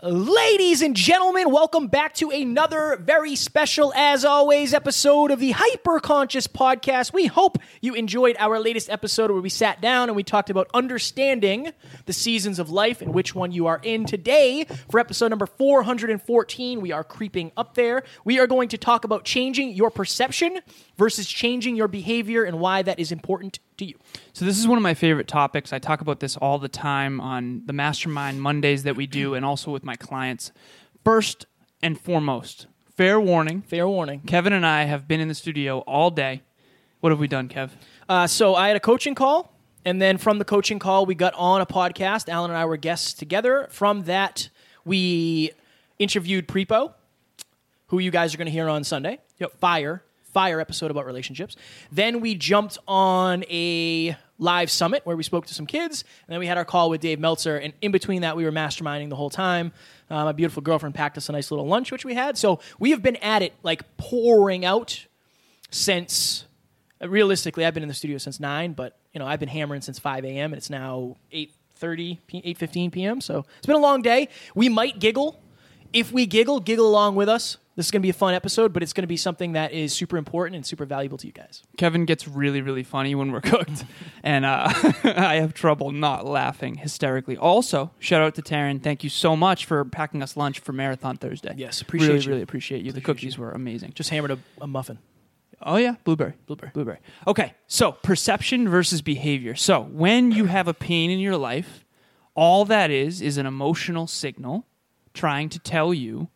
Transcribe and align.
Ladies 0.00 0.80
and 0.80 0.94
gentlemen, 0.94 1.50
welcome 1.50 1.88
back 1.88 2.14
to 2.14 2.30
another 2.30 2.96
very 3.02 3.34
special, 3.34 3.92
as 3.96 4.24
always, 4.24 4.72
episode 4.72 5.32
of 5.32 5.40
the 5.40 5.52
Hyperconscious 5.52 6.46
Podcast. 6.46 7.12
We 7.12 7.26
hope 7.26 7.58
you 7.80 7.94
enjoyed 7.94 8.36
our 8.38 8.60
latest 8.60 8.90
episode 8.90 9.32
where 9.32 9.40
we 9.40 9.48
sat 9.48 9.80
down 9.80 10.08
and 10.08 10.14
we 10.14 10.22
talked 10.22 10.50
about 10.50 10.70
understanding 10.72 11.72
the 12.06 12.12
seasons 12.12 12.60
of 12.60 12.70
life 12.70 13.02
and 13.02 13.12
which 13.12 13.34
one 13.34 13.50
you 13.50 13.66
are 13.66 13.80
in. 13.82 14.04
Today, 14.04 14.66
for 14.88 15.00
episode 15.00 15.30
number 15.30 15.46
414, 15.46 16.80
we 16.80 16.92
are 16.92 17.02
creeping 17.02 17.50
up 17.56 17.74
there. 17.74 18.04
We 18.24 18.38
are 18.38 18.46
going 18.46 18.68
to 18.68 18.78
talk 18.78 19.02
about 19.02 19.24
changing 19.24 19.70
your 19.70 19.90
perception 19.90 20.60
versus 20.96 21.26
changing 21.28 21.74
your 21.74 21.88
behavior 21.88 22.44
and 22.44 22.60
why 22.60 22.82
that 22.82 23.00
is 23.00 23.10
important 23.10 23.58
to 23.78 23.84
you. 23.84 23.94
So, 24.32 24.44
this 24.44 24.58
is 24.58 24.68
one 24.68 24.76
of 24.76 24.82
my 24.82 24.94
favorite 24.94 25.28
topics. 25.28 25.72
I 25.72 25.78
talk 25.78 26.00
about 26.00 26.20
this 26.20 26.36
all 26.36 26.58
the 26.58 26.68
time 26.68 27.20
on 27.20 27.62
the 27.66 27.72
Mastermind 27.72 28.42
Mondays 28.42 28.82
that 28.82 28.96
we 28.96 29.06
do 29.06 29.34
and 29.34 29.44
also 29.44 29.70
with 29.70 29.84
my 29.84 29.96
clients. 29.96 30.52
First 31.04 31.46
and 31.82 31.98
foremost, 32.00 32.66
fair 32.96 33.20
warning 33.20 33.62
Fair 33.62 33.88
warning. 33.88 34.20
Kevin 34.26 34.52
and 34.52 34.66
I 34.66 34.84
have 34.84 35.08
been 35.08 35.20
in 35.20 35.28
the 35.28 35.34
studio 35.34 35.78
all 35.80 36.10
day. 36.10 36.42
What 37.00 37.10
have 37.10 37.20
we 37.20 37.28
done, 37.28 37.48
Kev? 37.48 37.70
Uh, 38.08 38.26
so 38.26 38.54
I 38.54 38.68
had 38.68 38.76
a 38.76 38.80
coaching 38.80 39.14
call, 39.14 39.52
and 39.84 40.02
then 40.02 40.18
from 40.18 40.38
the 40.38 40.44
coaching 40.44 40.78
call, 40.80 41.06
we 41.06 41.14
got 41.14 41.32
on 41.34 41.60
a 41.60 41.66
podcast. 41.66 42.28
Alan 42.28 42.50
and 42.50 42.58
I 42.58 42.64
were 42.64 42.76
guests 42.76 43.12
together. 43.14 43.68
From 43.70 44.04
that, 44.04 44.48
we 44.84 45.52
interviewed 45.98 46.48
Prepo, 46.48 46.94
who 47.86 48.00
you 48.00 48.10
guys 48.10 48.34
are 48.34 48.38
going 48.38 48.46
to 48.46 48.52
hear 48.52 48.68
on 48.68 48.82
Sunday. 48.82 49.20
Yep. 49.38 49.58
Fire, 49.60 50.02
fire 50.38 50.60
episode 50.60 50.90
about 50.92 51.04
relationships. 51.04 51.56
Then 51.90 52.20
we 52.20 52.36
jumped 52.36 52.78
on 52.86 53.44
a 53.50 54.16
live 54.38 54.70
summit 54.70 55.00
where 55.04 55.16
we 55.16 55.24
spoke 55.24 55.46
to 55.46 55.54
some 55.54 55.66
kids, 55.66 56.04
and 56.26 56.32
then 56.32 56.38
we 56.38 56.46
had 56.46 56.56
our 56.56 56.64
call 56.64 56.90
with 56.90 57.00
Dave 57.00 57.18
Meltzer. 57.18 57.56
And 57.56 57.72
in 57.80 57.90
between 57.90 58.22
that, 58.22 58.36
we 58.36 58.44
were 58.44 58.52
masterminding 58.52 59.08
the 59.08 59.16
whole 59.16 59.30
time. 59.30 59.72
Uh, 60.08 60.26
my 60.26 60.32
beautiful 60.32 60.62
girlfriend 60.62 60.94
packed 60.94 61.16
us 61.18 61.28
a 61.28 61.32
nice 61.32 61.50
little 61.50 61.66
lunch, 61.66 61.90
which 61.90 62.04
we 62.04 62.14
had. 62.14 62.38
So 62.38 62.60
we 62.78 62.90
have 62.92 63.02
been 63.02 63.16
at 63.16 63.42
it 63.42 63.52
like 63.64 63.82
pouring 63.96 64.64
out 64.64 65.06
since 65.70 66.46
uh, 67.02 67.08
realistically, 67.08 67.66
I've 67.66 67.74
been 67.74 67.82
in 67.82 67.88
the 67.88 67.94
studio 67.94 68.18
since 68.18 68.38
nine, 68.38 68.74
but 68.74 68.96
you 69.12 69.18
know 69.18 69.26
I've 69.26 69.40
been 69.40 69.48
hammering 69.48 69.82
since 69.82 69.98
five 69.98 70.24
a.m. 70.24 70.52
and 70.52 70.58
it's 70.58 70.70
now 70.70 71.16
eight 71.32 71.52
thirty, 71.74 72.20
eight 72.32 72.58
fifteen 72.58 72.92
p.m. 72.92 73.20
So 73.20 73.44
it's 73.58 73.66
been 73.66 73.76
a 73.76 73.80
long 73.90 74.02
day. 74.02 74.28
We 74.54 74.68
might 74.68 75.00
giggle. 75.00 75.42
If 75.92 76.12
we 76.12 76.26
giggle, 76.26 76.60
giggle 76.60 76.86
along 76.86 77.16
with 77.16 77.28
us. 77.28 77.56
This 77.78 77.86
is 77.86 77.90
going 77.92 78.00
to 78.02 78.06
be 78.06 78.10
a 78.10 78.12
fun 78.12 78.34
episode, 78.34 78.72
but 78.72 78.82
it's 78.82 78.92
going 78.92 79.04
to 79.04 79.06
be 79.08 79.16
something 79.16 79.52
that 79.52 79.70
is 79.70 79.92
super 79.92 80.16
important 80.16 80.56
and 80.56 80.66
super 80.66 80.84
valuable 80.84 81.16
to 81.18 81.28
you 81.28 81.32
guys. 81.32 81.62
Kevin 81.76 82.06
gets 82.06 82.26
really, 82.26 82.60
really 82.60 82.82
funny 82.82 83.14
when 83.14 83.30
we're 83.30 83.40
cooked, 83.54 83.84
and 84.24 84.44
uh, 84.44 84.68
I 85.04 85.36
have 85.36 85.54
trouble 85.54 85.92
not 85.92 86.26
laughing 86.26 86.74
hysterically. 86.74 87.36
Also, 87.36 87.92
shout 88.00 88.20
out 88.20 88.34
to 88.34 88.42
Taryn. 88.42 88.82
Thank 88.82 89.04
you 89.04 89.10
so 89.10 89.36
much 89.36 89.64
for 89.64 89.84
packing 89.84 90.24
us 90.24 90.36
lunch 90.36 90.58
for 90.58 90.72
Marathon 90.72 91.18
Thursday. 91.18 91.54
Yes, 91.56 91.80
appreciate 91.80 92.08
really, 92.08 92.24
you. 92.24 92.28
really 92.30 92.42
appreciate 92.42 92.84
you. 92.84 92.90
the 92.90 93.00
cookies 93.00 93.38
were 93.38 93.52
amazing. 93.52 93.92
Just 93.94 94.10
hammered 94.10 94.32
a, 94.32 94.38
a 94.60 94.66
muffin. 94.66 94.98
Oh 95.62 95.76
yeah, 95.76 95.94
blueberry, 96.02 96.34
Blueberry. 96.46 96.72
blueberry. 96.74 96.98
Okay, 97.28 97.54
so 97.68 97.92
perception 97.92 98.68
versus 98.68 99.02
behavior. 99.02 99.54
So 99.54 99.82
when 99.82 100.32
you 100.32 100.46
have 100.46 100.66
a 100.66 100.74
pain 100.74 101.12
in 101.12 101.20
your 101.20 101.36
life, 101.36 101.84
all 102.34 102.64
that 102.64 102.90
is 102.90 103.20
is 103.22 103.36
an 103.38 103.46
emotional 103.46 104.08
signal 104.08 104.66
trying 105.14 105.48
to 105.50 105.60
tell 105.60 105.94
you 105.94 106.28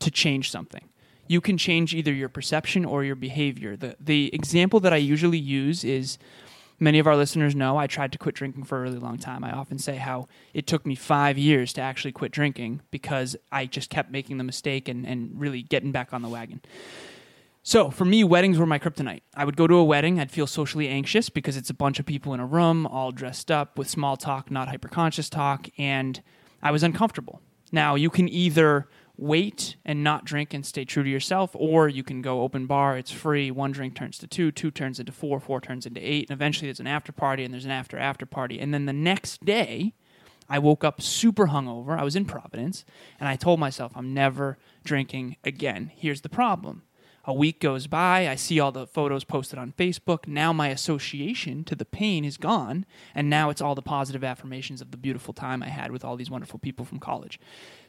to 0.00 0.10
change 0.10 0.50
something. 0.50 0.88
You 1.28 1.40
can 1.40 1.58
change 1.58 1.94
either 1.94 2.12
your 2.12 2.28
perception 2.28 2.84
or 2.84 3.04
your 3.04 3.16
behavior. 3.16 3.76
The 3.76 3.96
the 3.98 4.32
example 4.32 4.80
that 4.80 4.92
I 4.92 4.96
usually 4.96 5.38
use 5.38 5.84
is 5.84 6.18
many 6.78 6.98
of 6.98 7.06
our 7.06 7.16
listeners 7.16 7.54
know 7.54 7.76
I 7.76 7.86
tried 7.86 8.12
to 8.12 8.18
quit 8.18 8.34
drinking 8.34 8.64
for 8.64 8.78
a 8.78 8.82
really 8.82 8.98
long 8.98 9.18
time. 9.18 9.42
I 9.44 9.52
often 9.52 9.78
say 9.78 9.96
how 9.96 10.28
it 10.54 10.66
took 10.66 10.86
me 10.86 10.94
five 10.94 11.38
years 11.38 11.72
to 11.74 11.80
actually 11.80 12.12
quit 12.12 12.32
drinking 12.32 12.82
because 12.90 13.36
I 13.50 13.66
just 13.66 13.90
kept 13.90 14.10
making 14.10 14.38
the 14.38 14.44
mistake 14.44 14.88
and, 14.88 15.06
and 15.06 15.30
really 15.34 15.62
getting 15.62 15.92
back 15.92 16.12
on 16.12 16.22
the 16.22 16.28
wagon. 16.28 16.60
So 17.62 17.90
for 17.90 18.04
me, 18.04 18.22
weddings 18.22 18.58
were 18.58 18.66
my 18.66 18.78
kryptonite. 18.78 19.22
I 19.34 19.44
would 19.44 19.56
go 19.56 19.66
to 19.66 19.74
a 19.74 19.84
wedding, 19.84 20.20
I'd 20.20 20.30
feel 20.30 20.46
socially 20.46 20.88
anxious 20.88 21.28
because 21.28 21.56
it's 21.56 21.70
a 21.70 21.74
bunch 21.74 21.98
of 21.98 22.06
people 22.06 22.32
in 22.32 22.38
a 22.38 22.46
room, 22.46 22.86
all 22.86 23.10
dressed 23.10 23.50
up 23.50 23.76
with 23.76 23.88
small 23.90 24.16
talk, 24.16 24.52
not 24.52 24.68
hyperconscious 24.68 25.28
talk, 25.28 25.68
and 25.76 26.22
I 26.62 26.70
was 26.70 26.84
uncomfortable. 26.84 27.40
Now 27.72 27.96
you 27.96 28.08
can 28.08 28.28
either 28.28 28.86
wait 29.18 29.76
and 29.84 30.04
not 30.04 30.24
drink 30.24 30.52
and 30.52 30.64
stay 30.64 30.84
true 30.84 31.02
to 31.02 31.08
yourself, 31.10 31.50
or 31.54 31.88
you 31.88 32.02
can 32.02 32.22
go 32.22 32.42
open 32.42 32.66
bar, 32.66 32.98
it's 32.98 33.10
free, 33.10 33.50
one 33.50 33.72
drink 33.72 33.94
turns 33.94 34.18
to 34.18 34.26
two, 34.26 34.50
two 34.50 34.70
turns 34.70 35.00
into 35.00 35.12
four, 35.12 35.40
four 35.40 35.60
turns 35.60 35.86
into 35.86 36.00
eight, 36.00 36.28
and 36.28 36.36
eventually 36.36 36.68
there's 36.68 36.80
an 36.80 36.86
after 36.86 37.12
party 37.12 37.44
and 37.44 37.52
there's 37.52 37.64
an 37.64 37.70
after 37.70 37.98
after 37.98 38.26
party. 38.26 38.58
And 38.60 38.72
then 38.72 38.86
the 38.86 38.92
next 38.92 39.44
day, 39.44 39.94
I 40.48 40.58
woke 40.58 40.84
up 40.84 41.02
super 41.02 41.48
hungover. 41.48 41.98
I 41.98 42.04
was 42.04 42.14
in 42.14 42.24
Providence, 42.24 42.84
and 43.18 43.28
I 43.28 43.36
told 43.36 43.58
myself, 43.58 43.92
I'm 43.94 44.14
never 44.14 44.58
drinking 44.84 45.36
again. 45.42 45.90
Here's 45.94 46.20
the 46.20 46.28
problem. 46.28 46.82
A 47.28 47.34
week 47.34 47.60
goes 47.60 47.88
by, 47.88 48.28
I 48.28 48.36
see 48.36 48.60
all 48.60 48.70
the 48.70 48.86
photos 48.86 49.24
posted 49.24 49.58
on 49.58 49.74
Facebook. 49.76 50.28
Now 50.28 50.52
my 50.52 50.68
association 50.68 51.64
to 51.64 51.74
the 51.74 51.84
pain 51.84 52.24
is 52.24 52.36
gone, 52.36 52.86
and 53.14 53.28
now 53.28 53.50
it's 53.50 53.60
all 53.60 53.74
the 53.74 53.82
positive 53.82 54.22
affirmations 54.22 54.80
of 54.80 54.92
the 54.92 54.96
beautiful 54.96 55.34
time 55.34 55.62
I 55.62 55.68
had 55.68 55.90
with 55.90 56.04
all 56.04 56.16
these 56.16 56.30
wonderful 56.30 56.60
people 56.60 56.84
from 56.84 57.00
college. 57.00 57.40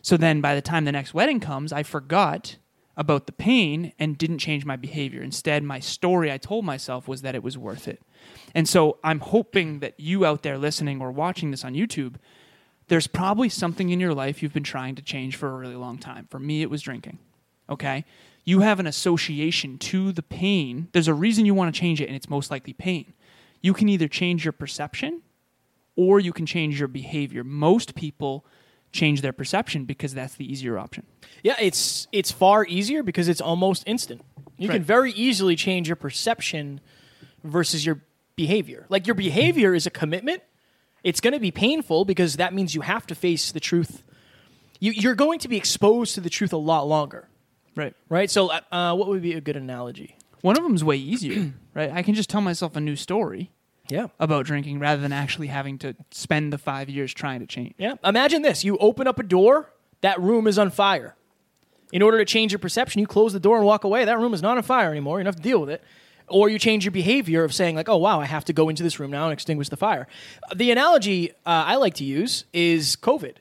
So 0.01 0.17
then 0.17 0.41
by 0.41 0.55
the 0.55 0.61
time 0.61 0.85
the 0.85 0.91
next 0.91 1.13
wedding 1.13 1.39
comes, 1.39 1.71
I 1.71 1.83
forgot 1.83 2.57
about 2.95 3.27
the 3.27 3.31
pain 3.31 3.93
and 3.99 4.17
didn't 4.17 4.39
change 4.39 4.65
my 4.65 4.75
behavior. 4.75 5.21
Instead, 5.21 5.63
my 5.63 5.79
story 5.79 6.31
I 6.31 6.39
told 6.39 6.65
myself 6.65 7.07
was 7.07 7.21
that 7.21 7.35
it 7.35 7.43
was 7.43 7.55
worth 7.55 7.87
it. 7.87 8.01
And 8.55 8.67
so 8.67 8.97
I'm 9.03 9.19
hoping 9.19 9.81
that 9.81 9.99
you 9.99 10.25
out 10.25 10.41
there 10.41 10.57
listening 10.57 10.99
or 10.99 11.11
watching 11.11 11.51
this 11.51 11.63
on 11.63 11.75
YouTube 11.75 12.15
there's 12.87 13.07
probably 13.07 13.49
something 13.49 13.89
in 13.89 13.99
your 13.99 14.13
life 14.13 14.41
you've 14.41 14.53
been 14.53 14.63
trying 14.63 14.95
to 14.95 15.01
change 15.01 15.35
for 15.35 15.49
a 15.49 15.57
really 15.57 15.75
long 15.75 15.97
time. 15.97 16.27
For 16.29 16.39
me, 16.39 16.61
it 16.61 16.69
was 16.69 16.81
drinking. 16.81 17.19
Okay? 17.69 18.05
You 18.47 18.61
have 18.61 18.79
an 18.79 18.87
association 18.87 19.77
to 19.79 20.13
the 20.13 20.23
pain. 20.23 20.87
There's 20.93 21.09
a 21.09 21.13
reason 21.13 21.45
you 21.45 21.53
want 21.53 21.75
to 21.75 21.77
change 21.77 21.99
it, 21.99 22.07
and 22.07 22.15
it's 22.15 22.29
most 22.29 22.49
likely 22.49 22.71
pain. 22.71 23.11
You 23.61 23.73
can 23.73 23.89
either 23.89 24.07
change 24.07 24.45
your 24.45 24.53
perception 24.53 25.21
or 25.97 26.21
you 26.21 26.31
can 26.31 26.45
change 26.45 26.79
your 26.79 26.87
behavior. 26.87 27.43
Most 27.43 27.93
people 27.93 28.45
change 28.93 29.19
their 29.19 29.33
perception 29.33 29.83
because 29.83 30.13
that's 30.13 30.35
the 30.35 30.49
easier 30.49 30.79
option. 30.79 31.05
Yeah, 31.43 31.55
it's 31.59 32.07
it's 32.13 32.31
far 32.31 32.65
easier 32.65 33.03
because 33.03 33.27
it's 33.27 33.41
almost 33.41 33.83
instant. 33.85 34.21
You 34.57 34.69
can 34.69 34.81
very 34.81 35.11
easily 35.11 35.57
change 35.57 35.89
your 35.89 35.97
perception 35.97 36.79
versus 37.43 37.85
your 37.85 37.99
behavior. 38.37 38.85
Like 38.87 39.07
your 39.07 39.15
behavior 39.15 39.75
is 39.75 39.85
a 39.85 39.89
commitment. 39.89 40.41
It's 41.03 41.19
going 41.19 41.33
to 41.33 41.39
be 41.41 41.51
painful 41.51 42.05
because 42.05 42.37
that 42.37 42.53
means 42.53 42.73
you 42.73 42.81
have 42.81 43.05
to 43.07 43.15
face 43.15 43.51
the 43.51 43.59
truth. 43.59 44.03
You, 44.79 44.93
you're 44.93 45.15
going 45.15 45.39
to 45.39 45.49
be 45.49 45.57
exposed 45.57 46.15
to 46.15 46.21
the 46.21 46.29
truth 46.29 46.53
a 46.53 46.57
lot 46.57 46.87
longer, 46.87 47.27
Right. 47.77 47.93
right? 48.09 48.29
So, 48.29 48.49
uh, 48.51 48.59
uh, 48.71 48.95
what 48.95 49.07
would 49.07 49.21
be 49.21 49.33
a 49.33 49.41
good 49.41 49.55
analogy? 49.55 50.17
One 50.41 50.57
of 50.57 50.63
them's 50.63 50.83
way 50.83 50.97
easier, 50.97 51.53
right? 51.73 51.91
I 51.91 52.01
can 52.03 52.13
just 52.15 52.29
tell 52.29 52.41
myself 52.41 52.75
a 52.75 52.81
new 52.81 52.95
story 52.95 53.51
Yeah. 53.89 54.07
about 54.19 54.45
drinking 54.45 54.79
rather 54.79 55.01
than 55.01 55.13
actually 55.13 55.47
having 55.47 55.77
to 55.79 55.95
spend 56.11 56.51
the 56.51 56.57
five 56.57 56.89
years 56.89 57.13
trying 57.13 57.39
to 57.39 57.45
change. 57.47 57.75
Yeah. 57.77 57.93
Imagine 58.03 58.41
this 58.41 58.63
you 58.65 58.77
open 58.79 59.07
up 59.07 59.19
a 59.19 59.23
door, 59.23 59.71
that 60.01 60.19
room 60.19 60.47
is 60.47 60.57
on 60.59 60.71
fire. 60.71 61.15
In 61.93 62.01
order 62.01 62.17
to 62.17 62.25
change 62.25 62.51
your 62.51 62.59
perception, 62.59 62.99
you 62.99 63.07
close 63.07 63.31
the 63.31 63.39
door 63.39 63.55
and 63.57 63.65
walk 63.65 63.83
away. 63.85 64.03
That 64.05 64.19
room 64.19 64.33
is 64.33 64.41
not 64.41 64.57
on 64.57 64.63
fire 64.63 64.91
anymore. 64.91 65.19
You 65.19 65.23
don't 65.23 65.33
have 65.33 65.41
to 65.43 65.49
deal 65.49 65.59
with 65.59 65.69
it. 65.69 65.81
Or 66.27 66.49
you 66.49 66.59
change 66.59 66.83
your 66.83 66.91
behavior 66.91 67.45
of 67.45 67.53
saying, 67.53 67.77
like, 67.77 67.87
oh, 67.87 67.95
wow, 67.95 68.19
I 68.19 68.25
have 68.25 68.43
to 68.45 68.53
go 68.53 68.67
into 68.67 68.83
this 68.83 68.99
room 68.99 69.09
now 69.11 69.23
and 69.23 69.31
extinguish 69.31 69.69
the 69.69 69.77
fire. 69.77 70.05
The 70.53 70.71
analogy 70.71 71.31
uh, 71.45 71.63
I 71.65 71.75
like 71.77 71.93
to 71.95 72.03
use 72.03 72.43
is 72.51 72.97
COVID. 72.97 73.35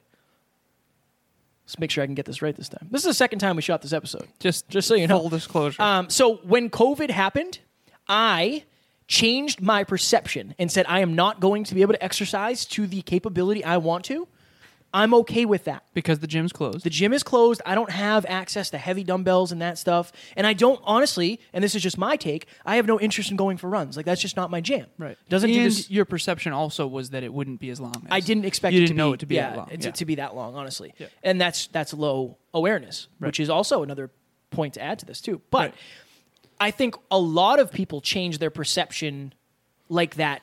Let's 1.66 1.78
make 1.80 1.90
sure 1.90 2.04
I 2.04 2.06
can 2.06 2.14
get 2.14 2.26
this 2.26 2.42
right 2.42 2.54
this 2.54 2.68
time. 2.68 2.86
This 2.92 3.02
is 3.02 3.06
the 3.06 3.14
second 3.14 3.40
time 3.40 3.56
we 3.56 3.62
shot 3.62 3.82
this 3.82 3.92
episode. 3.92 4.28
Just, 4.38 4.68
Just 4.68 4.86
so 4.86 4.94
you 4.94 5.08
know. 5.08 5.18
full 5.18 5.30
disclosure. 5.30 5.82
Um, 5.82 6.08
so 6.08 6.36
when 6.36 6.70
COVID 6.70 7.10
happened, 7.10 7.58
I 8.06 8.62
changed 9.08 9.60
my 9.60 9.82
perception 9.82 10.54
and 10.60 10.70
said 10.70 10.86
I 10.88 11.00
am 11.00 11.14
not 11.14 11.40
going 11.40 11.64
to 11.64 11.74
be 11.74 11.82
able 11.82 11.94
to 11.94 12.02
exercise 12.04 12.64
to 12.66 12.86
the 12.86 13.02
capability 13.02 13.64
I 13.64 13.78
want 13.78 14.04
to 14.06 14.28
I'm 14.94 15.12
okay 15.14 15.44
with 15.44 15.64
that. 15.64 15.82
because 15.92 16.20
the 16.20 16.26
gym's 16.26 16.52
closed. 16.52 16.82
The 16.84 16.90
gym 16.90 17.12
is 17.12 17.22
closed. 17.22 17.60
I 17.66 17.74
don't 17.74 17.90
have 17.90 18.24
access 18.26 18.70
to 18.70 18.78
heavy 18.78 19.04
dumbbells 19.04 19.52
and 19.52 19.60
that 19.60 19.76
stuff. 19.78 20.10
And 20.36 20.46
I 20.46 20.54
don't 20.54 20.80
honestly, 20.84 21.38
and 21.52 21.62
this 21.62 21.74
is 21.74 21.82
just 21.82 21.98
my 21.98 22.16
take, 22.16 22.46
I 22.64 22.76
have 22.76 22.86
no 22.86 22.98
interest 22.98 23.30
in 23.30 23.36
going 23.36 23.58
for 23.58 23.68
runs. 23.68 23.96
Like 23.96 24.06
that's 24.06 24.22
just 24.22 24.36
not 24.36 24.50
my 24.50 24.60
jam. 24.62 24.86
right. 24.96 25.18
Doesn't 25.28 25.50
and 25.50 25.56
do 25.58 25.64
this 25.64 25.90
your 25.90 26.04
perception 26.06 26.52
also 26.52 26.86
was 26.86 27.10
that 27.10 27.22
it 27.24 27.32
wouldn't 27.32 27.60
be 27.60 27.68
as 27.70 27.78
long. 27.80 27.92
As, 27.94 28.02
I 28.10 28.20
didn't 28.20 28.46
expect 28.46 28.72
you 28.74 28.78
it 28.78 28.86
didn't 28.86 28.96
to 28.96 28.98
know 28.98 29.10
be, 29.10 29.14
it 29.14 29.20
to 29.20 29.26
be 29.26 29.34
yeah, 29.34 29.50
that 29.50 29.56
long. 29.56 29.66
To, 29.68 29.76
Yeah. 29.88 29.90
to 29.90 30.04
be 30.06 30.14
that 30.14 30.34
long, 30.34 30.54
honestly. 30.54 30.94
Yeah. 30.96 31.08
And 31.22 31.38
that's 31.40 31.66
that's 31.66 31.92
low 31.92 32.38
awareness, 32.54 33.08
which 33.18 33.38
is 33.38 33.50
also 33.50 33.82
another 33.82 34.10
point 34.50 34.74
to 34.74 34.82
add 34.82 34.98
to 35.00 35.04
this 35.06 35.20
too. 35.20 35.42
But 35.50 35.58
Right. 35.72 35.74
I 36.58 36.70
think 36.70 36.94
a 37.10 37.18
lot 37.18 37.58
of 37.58 37.70
people 37.70 38.00
change 38.00 38.38
their 38.38 38.50
perception 38.50 39.34
like 39.90 40.14
that 40.14 40.40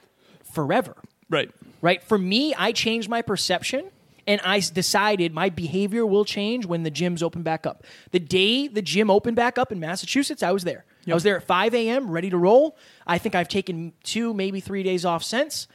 forever. 0.54 0.96
right. 1.30 1.50
Right? 1.82 2.02
For 2.04 2.18
me, 2.18 2.54
I 2.56 2.72
changed 2.72 3.10
my 3.10 3.22
perception 3.22 3.90
and 4.28 4.42
I 4.42 4.60
decided 4.60 5.34
my 5.34 5.50
behavior 5.50 6.06
will 6.06 6.26
change 6.26 6.66
when 6.66 6.84
the 6.84 6.92
gyms 6.92 7.22
open 7.22 7.44
back 7.44 7.66
up. 7.66 7.84
The 8.12 8.20
day 8.20 8.68
the 8.68 8.82
gym 8.82 9.10
opened 9.10 9.36
back 9.36 9.58
up 9.58 9.72
in 9.72 9.80
Massachusetts, 9.80 10.44
I 10.44 10.52
was 10.52 10.64
there. 10.64 10.86
I 11.06 11.14
was 11.14 11.24
there 11.24 11.36
at 11.36 11.44
5 11.44 11.74
a.m., 11.76 12.10
ready 12.10 12.30
to 12.30 12.38
roll. 12.38 12.78
I 13.06 13.18
think 13.18 13.36
I've 13.36 13.50
taken 13.50 13.92
two, 14.04 14.34
maybe 14.34 14.62
three 14.62 14.84
days 14.84 15.04
off 15.04 15.22
since. 15.24 15.68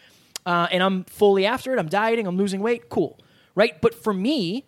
Uh, 0.47 0.67
and 0.71 0.83
I'm 0.83 1.05
fully 1.05 1.45
after 1.45 1.75
it. 1.75 1.79
I'm 1.79 1.89
dieting, 1.89 2.27
I'm 2.27 2.39
losing 2.39 2.63
weight. 2.63 2.89
Cool. 2.89 3.19
Right? 3.55 3.79
But 3.81 3.95
for 3.95 4.15
me, 4.15 4.65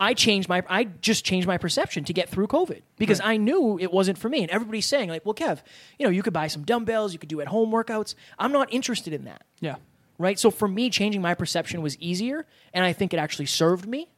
I 0.00 0.14
changed 0.14 0.48
my 0.48 0.62
I 0.68 0.84
just 0.84 1.24
changed 1.24 1.46
my 1.46 1.56
perception 1.56 2.04
to 2.04 2.12
get 2.12 2.28
through 2.28 2.48
COVID 2.48 2.82
because 2.98 3.20
I 3.20 3.36
knew 3.36 3.78
it 3.78 3.92
wasn't 3.92 4.18
for 4.18 4.28
me. 4.28 4.42
And 4.42 4.50
everybody's 4.50 4.86
saying, 4.86 5.08
like, 5.08 5.24
well, 5.24 5.34
Kev, 5.34 5.60
you 5.98 6.04
know, 6.04 6.10
you 6.10 6.22
could 6.22 6.32
buy 6.32 6.48
some 6.48 6.64
dumbbells, 6.64 7.12
you 7.12 7.18
could 7.18 7.28
do 7.28 7.40
at 7.40 7.46
home 7.46 7.70
workouts. 7.70 8.14
I'm 8.38 8.50
not 8.50 8.72
interested 8.72 9.12
in 9.12 9.24
that 9.24 9.44
Yeah. 9.60 9.76
Right? 10.18 10.38
So 10.38 10.50
for 10.50 10.68
me, 10.68 10.90
changing 10.90 11.20
my 11.22 11.34
perception 11.34 11.82
was 11.82 11.96
easier, 11.98 12.46
and 12.72 12.84
I 12.84 12.92
think 12.92 13.12
it 13.14 13.18
actually 13.18 13.46
served 13.46 13.86
me. 13.86 14.08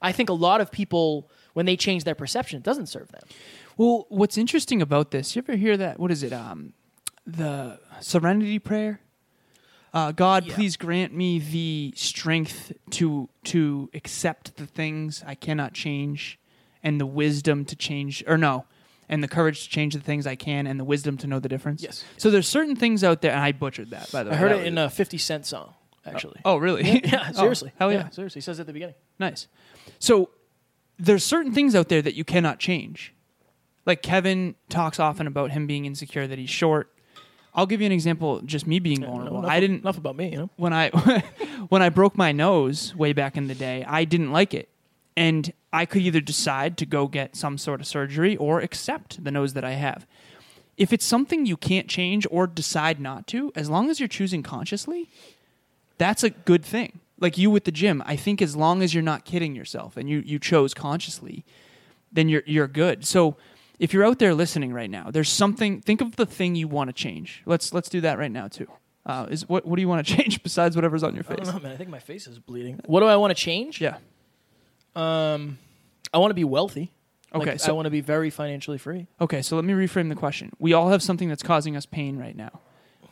I 0.00 0.12
think 0.12 0.28
a 0.28 0.34
lot 0.34 0.60
of 0.60 0.70
people, 0.70 1.28
when 1.54 1.66
they 1.66 1.76
change 1.76 2.04
their 2.04 2.14
perception, 2.14 2.58
it 2.58 2.62
doesn't 2.62 2.86
serve 2.86 3.08
them. 3.08 3.22
Well, 3.76 4.06
what's 4.08 4.38
interesting 4.38 4.80
about 4.82 5.10
this? 5.10 5.34
You 5.36 5.42
ever 5.42 5.56
hear 5.56 5.76
that? 5.76 5.98
What 5.98 6.10
is 6.10 6.22
it? 6.22 6.32
Um, 6.32 6.72
the 7.26 7.78
Serenity 8.00 8.58
Prayer. 8.58 9.00
Uh, 9.92 10.12
God, 10.12 10.44
Yeah. 10.46 10.54
please 10.54 10.76
grant 10.76 11.14
me 11.14 11.38
the 11.38 11.92
strength 11.96 12.72
to 12.90 13.28
to 13.44 13.88
accept 13.94 14.56
the 14.56 14.66
things 14.66 15.24
I 15.26 15.34
cannot 15.34 15.72
change, 15.72 16.38
and 16.82 17.00
the 17.00 17.06
wisdom 17.06 17.64
to 17.64 17.74
change, 17.76 18.22
or 18.26 18.36
no, 18.36 18.66
and 19.08 19.22
the 19.22 19.28
courage 19.28 19.64
to 19.64 19.68
change 19.70 19.94
the 19.94 20.00
things 20.00 20.26
I 20.26 20.34
can, 20.36 20.66
and 20.66 20.78
the 20.78 20.84
wisdom 20.84 21.16
to 21.18 21.26
know 21.26 21.38
the 21.38 21.48
difference. 21.48 21.82
Yes. 21.82 22.04
So 22.16 22.30
there's 22.30 22.46
certain 22.48 22.76
things 22.76 23.02
out 23.04 23.22
there, 23.22 23.32
and 23.32 23.40
I 23.40 23.52
butchered 23.52 23.90
that 23.90 24.10
by 24.12 24.22
the 24.22 24.30
I 24.30 24.32
way. 24.32 24.36
I 24.36 24.40
heard 24.40 24.50
That 24.52 24.60
it 24.60 24.66
in 24.66 24.78
a 24.78 24.90
50 24.90 25.18
Cent 25.18 25.46
song, 25.46 25.74
actually. 26.04 26.40
Oh, 26.44 26.56
really? 26.56 27.00
yeah, 27.04 27.28
Oh, 27.36 27.40
seriously. 27.40 27.72
hell 27.78 27.92
yeah. 27.92 28.08
Seriously. 28.10 28.38
He 28.40 28.42
says 28.44 28.58
it 28.58 28.62
at 28.62 28.66
the 28.66 28.72
beginning. 28.72 28.94
Nice. 29.18 29.46
So 29.98 30.30
there's 30.98 31.24
certain 31.24 31.52
things 31.52 31.74
out 31.74 31.88
there 31.88 32.02
that 32.02 32.14
you 32.14 32.24
cannot 32.24 32.58
change. 32.58 33.14
Like 33.86 34.02
Kevin 34.02 34.54
talks 34.68 35.00
often 35.00 35.26
about 35.26 35.52
him 35.52 35.66
being 35.66 35.86
insecure 35.86 36.26
that 36.26 36.38
he's 36.38 36.50
short. 36.50 36.92
I'll 37.54 37.66
give 37.66 37.80
you 37.80 37.86
an 37.86 37.92
example. 37.92 38.42
Just 38.42 38.66
me 38.66 38.78
being 38.78 39.00
vulnerable. 39.02 39.38
enough, 39.38 39.50
I 39.50 39.60
didn't 39.60 39.80
Enough 39.80 39.96
about 39.98 40.14
me, 40.16 40.30
you 40.30 40.36
know? 40.38 40.50
when 40.56 40.72
I 40.74 40.90
when 41.70 41.80
I 41.82 41.88
broke 41.88 42.16
my 42.16 42.30
nose 42.30 42.94
way 42.94 43.14
back 43.14 43.36
in 43.38 43.48
the 43.48 43.54
day. 43.54 43.84
I 43.88 44.04
didn't 44.04 44.30
like 44.30 44.52
it, 44.54 44.68
and 45.16 45.50
I 45.72 45.84
could 45.84 46.02
either 46.02 46.20
decide 46.20 46.76
to 46.78 46.86
go 46.86 47.06
get 47.06 47.36
some 47.36 47.58
sort 47.58 47.80
of 47.80 47.86
surgery 47.86 48.36
or 48.36 48.60
accept 48.60 49.22
the 49.22 49.30
nose 49.30 49.52
that 49.54 49.64
I 49.64 49.72
have. 49.72 50.06
If 50.76 50.92
it's 50.92 51.04
something 51.04 51.44
you 51.44 51.56
can't 51.56 51.88
change 51.88 52.26
or 52.30 52.46
decide 52.46 53.00
not 53.00 53.26
to, 53.28 53.52
as 53.56 53.68
long 53.68 53.90
as 53.90 53.98
you're 54.00 54.08
choosing 54.08 54.42
consciously, 54.42 55.10
that's 55.98 56.22
a 56.22 56.30
good 56.30 56.64
thing. 56.64 57.00
Like 57.20 57.36
you 57.36 57.50
with 57.50 57.64
the 57.64 57.72
gym, 57.72 58.02
I 58.06 58.14
think 58.16 58.40
as 58.40 58.54
long 58.54 58.80
as 58.82 58.94
you're 58.94 59.02
not 59.02 59.24
kidding 59.24 59.56
yourself 59.56 59.96
and 59.96 60.08
you 60.08 60.20
you 60.24 60.38
chose 60.38 60.72
consciously, 60.72 61.44
then 62.12 62.28
you're 62.28 62.44
you're 62.46 62.68
good. 62.68 63.04
So 63.04 63.36
if 63.80 63.92
you're 63.92 64.04
out 64.04 64.20
there 64.20 64.34
listening 64.34 64.72
right 64.72 64.88
now, 64.88 65.10
there's 65.10 65.28
something. 65.28 65.80
Think 65.80 66.00
of 66.00 66.14
the 66.14 66.26
thing 66.26 66.54
you 66.54 66.68
want 66.68 66.88
to 66.88 66.92
change. 66.94 67.42
Let's 67.44 67.74
let's 67.74 67.88
do 67.88 68.00
that 68.02 68.18
right 68.18 68.30
now 68.30 68.46
too. 68.46 68.68
Uh, 69.04 69.26
is 69.30 69.48
what 69.48 69.66
what 69.66 69.74
do 69.76 69.82
you 69.82 69.88
want 69.88 70.06
to 70.06 70.16
change 70.16 70.40
besides 70.44 70.76
whatever's 70.76 71.02
on 71.02 71.16
your 71.16 71.24
I 71.28 71.34
don't 71.34 71.44
face? 71.44 71.54
know, 71.54 71.60
man. 71.60 71.72
I 71.72 71.76
think 71.76 71.90
my 71.90 71.98
face 71.98 72.28
is 72.28 72.38
bleeding. 72.38 72.80
What 72.86 73.00
do 73.00 73.06
I 73.06 73.16
want 73.16 73.36
to 73.36 73.42
change? 73.42 73.80
Yeah. 73.80 73.96
Um, 74.96 75.58
I 76.12 76.18
want 76.18 76.30
to 76.30 76.34
be 76.34 76.44
wealthy. 76.44 76.92
Okay, 77.34 77.50
Like, 77.52 77.60
so- 77.60 77.70
I 77.70 77.74
want 77.74 77.86
to 77.86 77.90
be 77.90 78.00
very 78.00 78.30
financially 78.30 78.78
free. 78.78 79.06
Okay, 79.20 79.42
so 79.42 79.56
let 79.56 79.64
me 79.64 79.74
reframe 79.74 80.08
the 80.08 80.14
question. 80.14 80.50
We 80.58 80.72
all 80.72 80.88
have 80.90 81.02
something 81.02 81.28
that's 81.28 81.42
causing 81.42 81.76
us 81.76 81.84
pain 81.86 82.16
right 82.18 82.34
now. 82.34 82.60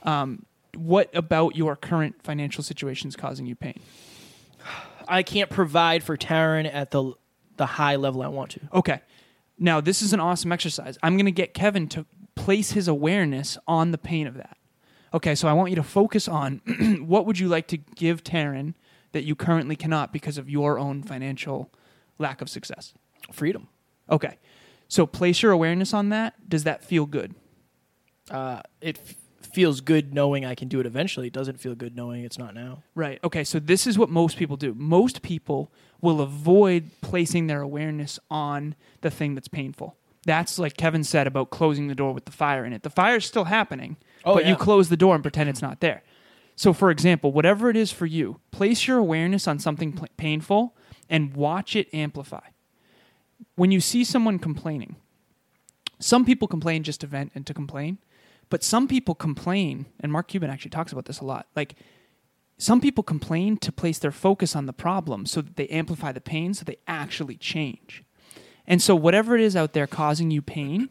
Um, 0.03 0.47
what 0.75 1.11
about 1.15 1.57
your 1.57 1.77
current 1.77 2.23
financial 2.23 2.63
situation 2.63 3.09
is 3.09 3.17
causing 3.17 3.47
you 3.47 3.55
pain? 3.55 3.81
I 5.09 5.23
can't 5.23 5.51
provide 5.51 6.03
for 6.03 6.17
Taryn 6.17 6.69
at 6.73 6.91
the 6.91 7.13
the 7.57 7.67
high 7.67 7.97
level 7.97 8.23
I 8.23 8.29
want 8.29 8.51
to. 8.53 8.61
Okay. 8.75 9.01
Now, 9.59 9.81
this 9.81 10.03
is 10.03 10.13
an 10.13 10.21
awesome 10.21 10.53
exercise. 10.53 10.99
I'm 11.03 11.17
going 11.17 11.25
to 11.25 11.33
get 11.33 11.55
Kevin 11.55 11.89
to 11.89 12.05
place 12.35 12.73
his 12.73 12.87
awareness 12.87 13.57
on 13.67 13.93
the 13.93 13.99
pain 13.99 14.27
of 14.27 14.35
that. 14.35 14.59
Okay, 15.15 15.35
so 15.35 15.49
I 15.49 15.55
want 15.55 15.71
you 15.71 15.77
to 15.77 15.83
focus 15.83 16.29
on 16.29 16.61
what 17.07 17.25
would 17.25 17.39
you 17.39 17.49
like 17.49 17.69
to 17.69 17.79
give 17.79 18.23
Taryn 18.23 18.75
that 19.17 19.25
you 19.25 19.35
currently 19.35 19.75
cannot 19.77 20.13
because 20.13 20.37
of 20.37 20.51
your 20.51 20.79
own 20.79 21.03
financial 21.03 21.73
lack 22.19 22.43
of 22.43 22.51
success? 22.51 22.93
Freedom. 23.33 23.67
Okay. 24.11 24.37
So 24.89 25.07
place 25.07 25.43
your 25.43 25.53
awareness 25.53 25.95
on 25.95 26.11
that. 26.11 26.49
Does 26.49 26.65
that 26.65 26.85
feel 26.85 27.07
good? 27.07 27.35
Uh, 28.31 28.61
it 28.81 28.99
f- 29.03 29.15
feels 29.53 29.81
good 29.81 30.13
knowing 30.13 30.45
I 30.45 30.55
can 30.55 30.69
do 30.69 30.79
it 30.81 30.87
eventually. 30.87 31.29
It 31.29 31.33
doesn't 31.33 31.59
feel 31.59 31.75
good 31.75 31.97
knowing 31.97 32.25
it's 32.25 32.39
not 32.39 32.55
now. 32.55 32.83
Right. 32.95 33.19
Okay. 33.25 33.43
So 33.43 33.59
this 33.59 33.87
is 33.87 33.99
what 33.99 34.11
most 34.11 34.37
people 34.37 34.57
do. 34.57 34.75
Most 34.75 35.23
people 35.23 35.73
will 36.03 36.21
avoid 36.21 36.91
placing 37.01 37.47
their 37.47 37.63
awareness 37.63 38.19
on 38.31 38.75
the 39.01 39.11
thing 39.11 39.35
that's 39.35 39.49
painful. 39.49 39.97
That's 40.27 40.59
like 40.59 40.77
Kevin 40.77 41.05
said 41.05 41.27
about 41.27 41.51
closing 41.51 41.87
the 41.89 41.95
door 41.95 42.13
with 42.13 42.25
the 42.27 42.33
fire 42.33 42.65
in 42.65 42.73
it. 42.73 42.83
The 42.83 42.91
fire's 42.91 43.25
still 43.25 43.45
happening, 43.45 43.97
Oh, 44.25 44.35
but 44.35 44.43
yeah. 44.45 44.51
you 44.51 44.57
close 44.57 44.89
the 44.89 44.97
door 44.97 45.15
and 45.15 45.23
pretend 45.23 45.49
it's 45.49 45.63
not 45.63 45.81
there. 45.81 46.03
So, 46.57 46.73
for 46.73 46.91
example, 46.91 47.33
whatever 47.33 47.69
it 47.69 47.77
is 47.77 47.93
for 47.93 48.07
you, 48.07 48.41
place 48.51 48.89
your 48.89 48.97
awareness 48.97 49.47
on 49.47 49.59
something 49.59 49.93
pl- 49.93 50.09
painful 50.17 50.75
and 51.09 51.35
watch 51.35 51.77
it 51.77 51.93
amplify. 51.93 52.49
When 53.55 53.71
you 53.71 53.81
see 53.81 54.05
someone 54.05 54.39
complaining, 54.39 54.97
some 55.99 56.25
people 56.25 56.49
complain 56.49 56.83
just 56.83 57.03
to 57.03 57.07
vent 57.07 57.33
and 57.35 57.47
to 57.47 57.53
complain, 57.53 57.99
but 58.49 58.65
some 58.65 58.89
people 58.89 59.15
complain, 59.15 59.87
and 60.01 60.11
Mark 60.11 60.29
Cuban 60.29 60.51
actually 60.51 60.71
talks 60.71 60.93
about 60.93 61.05
this 61.05 61.21
a 61.21 61.25
lot. 61.25 61.47
Like, 61.55 61.75
some 62.59 62.81
people 62.81 63.05
complain 63.05 63.59
to 63.59 63.71
place 63.71 63.99
their 63.99 64.11
focus 64.11 64.57
on 64.57 64.65
the 64.65 64.73
problem 64.73 65.27
so 65.27 65.43
that 65.43 65.57
they 65.57 65.67
amplify 65.69 66.11
the 66.11 66.23
pain 66.23 66.55
so 66.55 66.65
they 66.65 66.79
actually 66.87 67.37
change. 67.37 68.03
And 68.67 68.81
so, 68.81 68.97
whatever 68.97 69.35
it 69.35 69.43
is 69.43 69.57
out 69.57 69.75
there 69.75 69.87
causing 69.87 70.31
you 70.31 70.41
pain, 70.41 70.89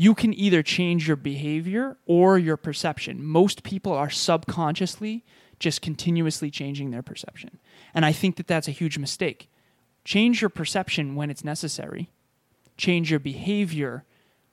you 0.00 0.14
can 0.14 0.32
either 0.32 0.62
change 0.62 1.08
your 1.08 1.16
behavior 1.16 1.96
or 2.06 2.38
your 2.38 2.56
perception. 2.56 3.20
Most 3.20 3.64
people 3.64 3.92
are 3.92 4.08
subconsciously 4.08 5.24
just 5.58 5.82
continuously 5.82 6.52
changing 6.52 6.92
their 6.92 7.02
perception. 7.02 7.58
And 7.92 8.06
I 8.06 8.12
think 8.12 8.36
that 8.36 8.46
that's 8.46 8.68
a 8.68 8.70
huge 8.70 8.96
mistake. 8.96 9.50
Change 10.04 10.40
your 10.40 10.50
perception 10.50 11.16
when 11.16 11.30
it's 11.30 11.42
necessary, 11.42 12.10
change 12.76 13.10
your 13.10 13.18
behavior 13.18 14.04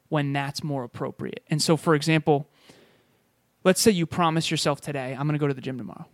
when 0.10 0.34
that's 0.34 0.64
more 0.64 0.84
appropriate. 0.84 1.44
And 1.48 1.62
so, 1.62 1.78
for 1.78 1.94
example, 1.94 2.50
let's 3.64 3.80
say 3.80 3.92
you 3.92 4.08
promise 4.08 4.50
yourself 4.50 4.82
today, 4.82 5.12
I'm 5.12 5.28
going 5.28 5.34
to 5.34 5.40
go 5.40 5.48
to 5.48 5.54
the 5.54 5.62
gym 5.62 5.78
tomorrow. 5.78 6.08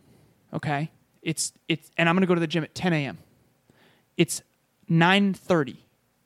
Okay? 0.53 0.91
It's 1.22 1.53
it's 1.70 1.89
and 1.96 2.10
I'm 2.10 2.15
going 2.15 2.24
to 2.24 2.27
go 2.27 2.36
to 2.36 2.41
the 2.41 2.48
gym 2.48 2.65
at 2.65 2.75
10 2.75 2.91
a.m. 2.91 3.17
It's 4.17 4.41
9:30, 4.89 5.77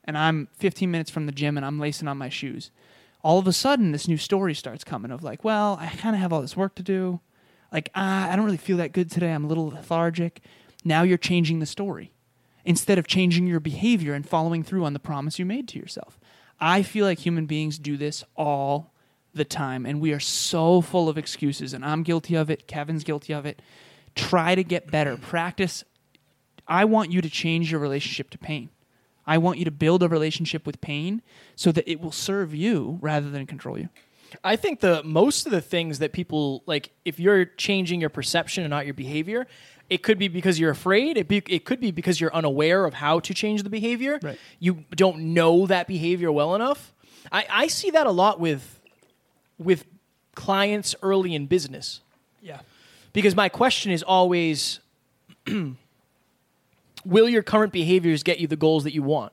and 0.06 0.18
I'm 0.18 0.48
15 0.53 0.89
minutes 0.89 1.12
from 1.12 1.27
the 1.27 1.32
gym, 1.32 1.56
and 1.56 1.63
I'm 1.63 1.79
lacing 1.79 2.08
on 2.08 2.18
my 2.18 2.29
shoes. 2.29 2.72
All 3.25 3.39
of 3.39 3.48
a 3.48 3.53
sudden, 3.53 3.91
this 3.91 4.08
new 4.08 4.17
story 4.17 4.53
starts 4.53 4.84
coming 4.84 5.10
of 5.10 5.24
like, 5.24 5.44
well, 5.44 5.79
I 5.82 5.88
kind 5.88 6.15
of 6.15 6.22
have 6.22 6.32
all 6.32 6.41
this 6.41 6.55
work 6.55 6.75
to 6.75 6.84
do. 6.84 7.22
Like, 7.72 7.89
ah, 7.96 8.29
I 8.32 8.36
don't 8.36 8.46
really 8.46 8.55
feel 8.55 8.77
that 8.77 8.91
good 8.91 9.10
today. 9.10 9.32
I'm 9.32 9.46
a 9.46 9.48
little 9.48 9.70
lethargic. 9.70 10.41
Now 10.84 11.01
you're 11.01 11.17
changing 11.17 11.58
the 11.58 11.65
story 11.65 12.12
instead 12.65 13.00
of 13.00 13.08
changing 13.08 13.48
your 13.48 13.60
behavior 13.60 14.13
and 14.13 14.29
following 14.29 14.62
through 14.62 14.86
on 14.86 14.94
the 14.94 15.00
promise 15.00 15.39
you 15.39 15.46
made 15.46 15.67
to 15.70 15.79
yourself. 15.79 16.20
I 16.60 16.84
feel 16.84 17.03
like 17.03 17.17
human 17.17 17.48
beings 17.48 17.79
do 17.79 17.98
this 17.98 18.24
all 18.38 18.94
the 19.34 19.44
time, 19.44 19.88
and 19.88 20.00
we 20.00 20.13
are 20.13 20.20
so 20.20 20.82
full 20.82 21.10
of 21.10 21.17
excuses, 21.17 21.74
and 21.74 21.84
I'm 21.84 22.03
guilty 22.03 22.36
of 22.36 22.51
it. 22.51 22.67
Kevin's 22.67 23.03
guilty 23.03 23.34
of 23.34 23.48
it. 23.48 23.60
Try 24.13 24.53
to 24.53 24.63
get 24.63 24.91
better. 24.91 25.17
Practice. 25.17 25.84
I 26.67 26.86
want 26.86 27.12
you 27.12 27.24
to 27.24 27.29
change 27.32 27.72
your 27.72 27.79
relationship 27.82 28.29
to 28.29 28.38
pain. 28.38 28.70
I 29.27 29.38
want 29.38 29.58
you 29.60 29.65
to 29.65 29.72
build 29.72 30.03
a 30.03 30.10
relationship 30.10 30.65
with 30.65 30.82
pain 30.82 31.22
so 31.55 31.72
that 31.72 31.89
it 31.89 32.00
will 32.00 32.12
serve 32.12 32.53
you 32.53 33.00
rather 33.01 33.29
than 33.29 33.46
control 33.48 33.77
you. 33.77 33.89
I 34.44 34.55
think 34.55 34.79
the 34.82 35.01
most 35.03 35.46
of 35.46 35.51
the 35.51 35.62
things 35.62 36.00
that 36.00 36.12
people 36.12 36.62
like, 36.65 36.91
if 37.05 37.20
you're 37.20 37.46
changing 37.46 38.01
your 38.01 38.10
perception 38.10 38.63
and 38.63 38.72
not 38.72 38.86
your 38.86 38.94
behavior, 38.94 39.48
it 39.89 40.03
could 40.03 40.17
be 40.17 40.27
because 40.27 40.60
you're 40.60 40.72
afraid. 40.72 41.15
It 41.17 41.27
be, 41.27 41.41
it 41.48 41.63
could 41.63 41.79
be 41.79 41.91
because 41.91 42.20
you're 42.20 42.34
unaware 42.34 42.86
of 42.86 42.96
how 42.96 43.20
to 43.22 43.34
change 43.34 43.63
the 43.63 43.70
behavior. 43.70 44.20
Right. 44.22 44.38
You 44.60 44.84
don't 44.96 45.34
know 45.34 45.67
that 45.67 45.88
behavior 45.88 46.32
well 46.32 46.55
enough. 46.55 46.91
I, 47.32 47.46
I 47.50 47.67
see 47.67 47.91
that 47.91 48.05
a 48.08 48.12
lot 48.12 48.39
with 48.39 48.82
with 49.58 49.86
clients 50.36 50.96
early 51.01 51.34
in 51.34 51.46
business 51.46 52.01
Yeah. 52.41 52.60
because 53.13 53.36
my 53.38 53.48
question 53.48 53.91
is 53.94 54.03
always 54.03 54.82
will 57.05 57.29
your 57.29 57.43
current 57.43 57.71
behaviors 57.71 58.24
get 58.24 58.39
you 58.39 58.47
the 58.47 58.55
goals 58.55 58.83
that 58.83 58.93
you 58.93 59.03
want? 59.03 59.31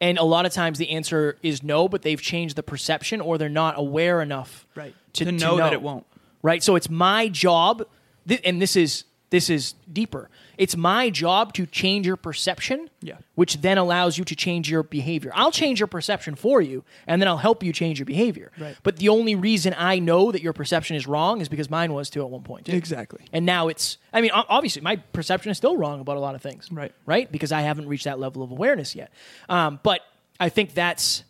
And 0.00 0.16
a 0.18 0.22
lot 0.22 0.46
of 0.46 0.52
times 0.52 0.78
the 0.78 0.90
answer 0.90 1.36
is 1.42 1.62
no, 1.62 1.88
but 1.88 2.02
they've 2.02 2.20
changed 2.20 2.54
the 2.56 2.62
perception 2.62 3.20
or 3.20 3.36
they're 3.38 3.48
not 3.48 3.76
aware 3.78 4.22
enough 4.22 4.66
Right. 4.76 4.94
to, 5.14 5.24
To 5.24 5.32
know 5.32 5.56
that 5.56 5.72
it 5.72 5.82
won't. 5.82 6.06
Right. 6.40 6.62
So 6.62 6.76
it's 6.76 6.88
my 6.88 7.28
job, 7.28 7.84
th- 8.28 8.40
and 8.44 8.62
this 8.62 8.76
is 8.76 9.04
this 9.30 9.50
is 9.50 9.74
deeper. 9.92 10.30
It's 10.56 10.74
my 10.76 11.10
job 11.10 11.52
to 11.54 11.66
change 11.66 12.06
your 12.06 12.16
perception, 12.16 12.88
Yeah. 13.02 13.16
which 13.34 13.60
then 13.60 13.76
allows 13.76 14.16
you 14.16 14.24
to 14.24 14.34
change 14.34 14.70
your 14.70 14.82
behavior. 14.82 15.30
I'll 15.34 15.50
change 15.52 15.78
your 15.80 15.86
perception 15.86 16.34
for 16.34 16.62
you, 16.62 16.82
and 17.06 17.20
then 17.20 17.28
I'll 17.28 17.36
help 17.36 17.62
you 17.62 17.72
change 17.72 17.98
your 17.98 18.06
behavior. 18.06 18.50
Right. 18.58 18.74
But 18.82 18.96
the 18.96 19.10
only 19.10 19.34
reason 19.34 19.74
I 19.76 19.98
know 19.98 20.32
that 20.32 20.40
your 20.42 20.52
perception 20.54 20.96
is 20.96 21.06
wrong 21.06 21.40
is 21.42 21.48
because 21.50 21.68
mine 21.68 21.92
was 21.92 22.08
too 22.08 22.22
at 22.22 22.30
one 22.30 22.42
point. 22.42 22.66
too. 22.66 22.72
Exactly. 22.72 23.26
And 23.32 23.44
now 23.44 23.68
it's, 23.68 23.98
I 24.12 24.20
mean, 24.22 24.30
obviously, 24.32 24.80
my 24.82 24.96
perception 24.96 25.50
is 25.50 25.58
still 25.58 25.76
wrong 25.76 26.00
about 26.00 26.16
a 26.16 26.20
lot 26.20 26.34
of 26.34 26.40
things. 26.42 26.72
Right. 26.72 26.92
Right? 27.04 27.30
Because 27.30 27.52
I 27.52 27.60
haven't 27.60 27.86
reached 27.86 28.04
that 28.04 28.18
level 28.18 28.42
of 28.42 28.50
awareness 28.50 28.94
yet. 28.94 29.12
Um, 29.50 29.78
but 29.82 30.00
I 30.40 30.48
think 30.48 30.72
that's, 30.72 31.22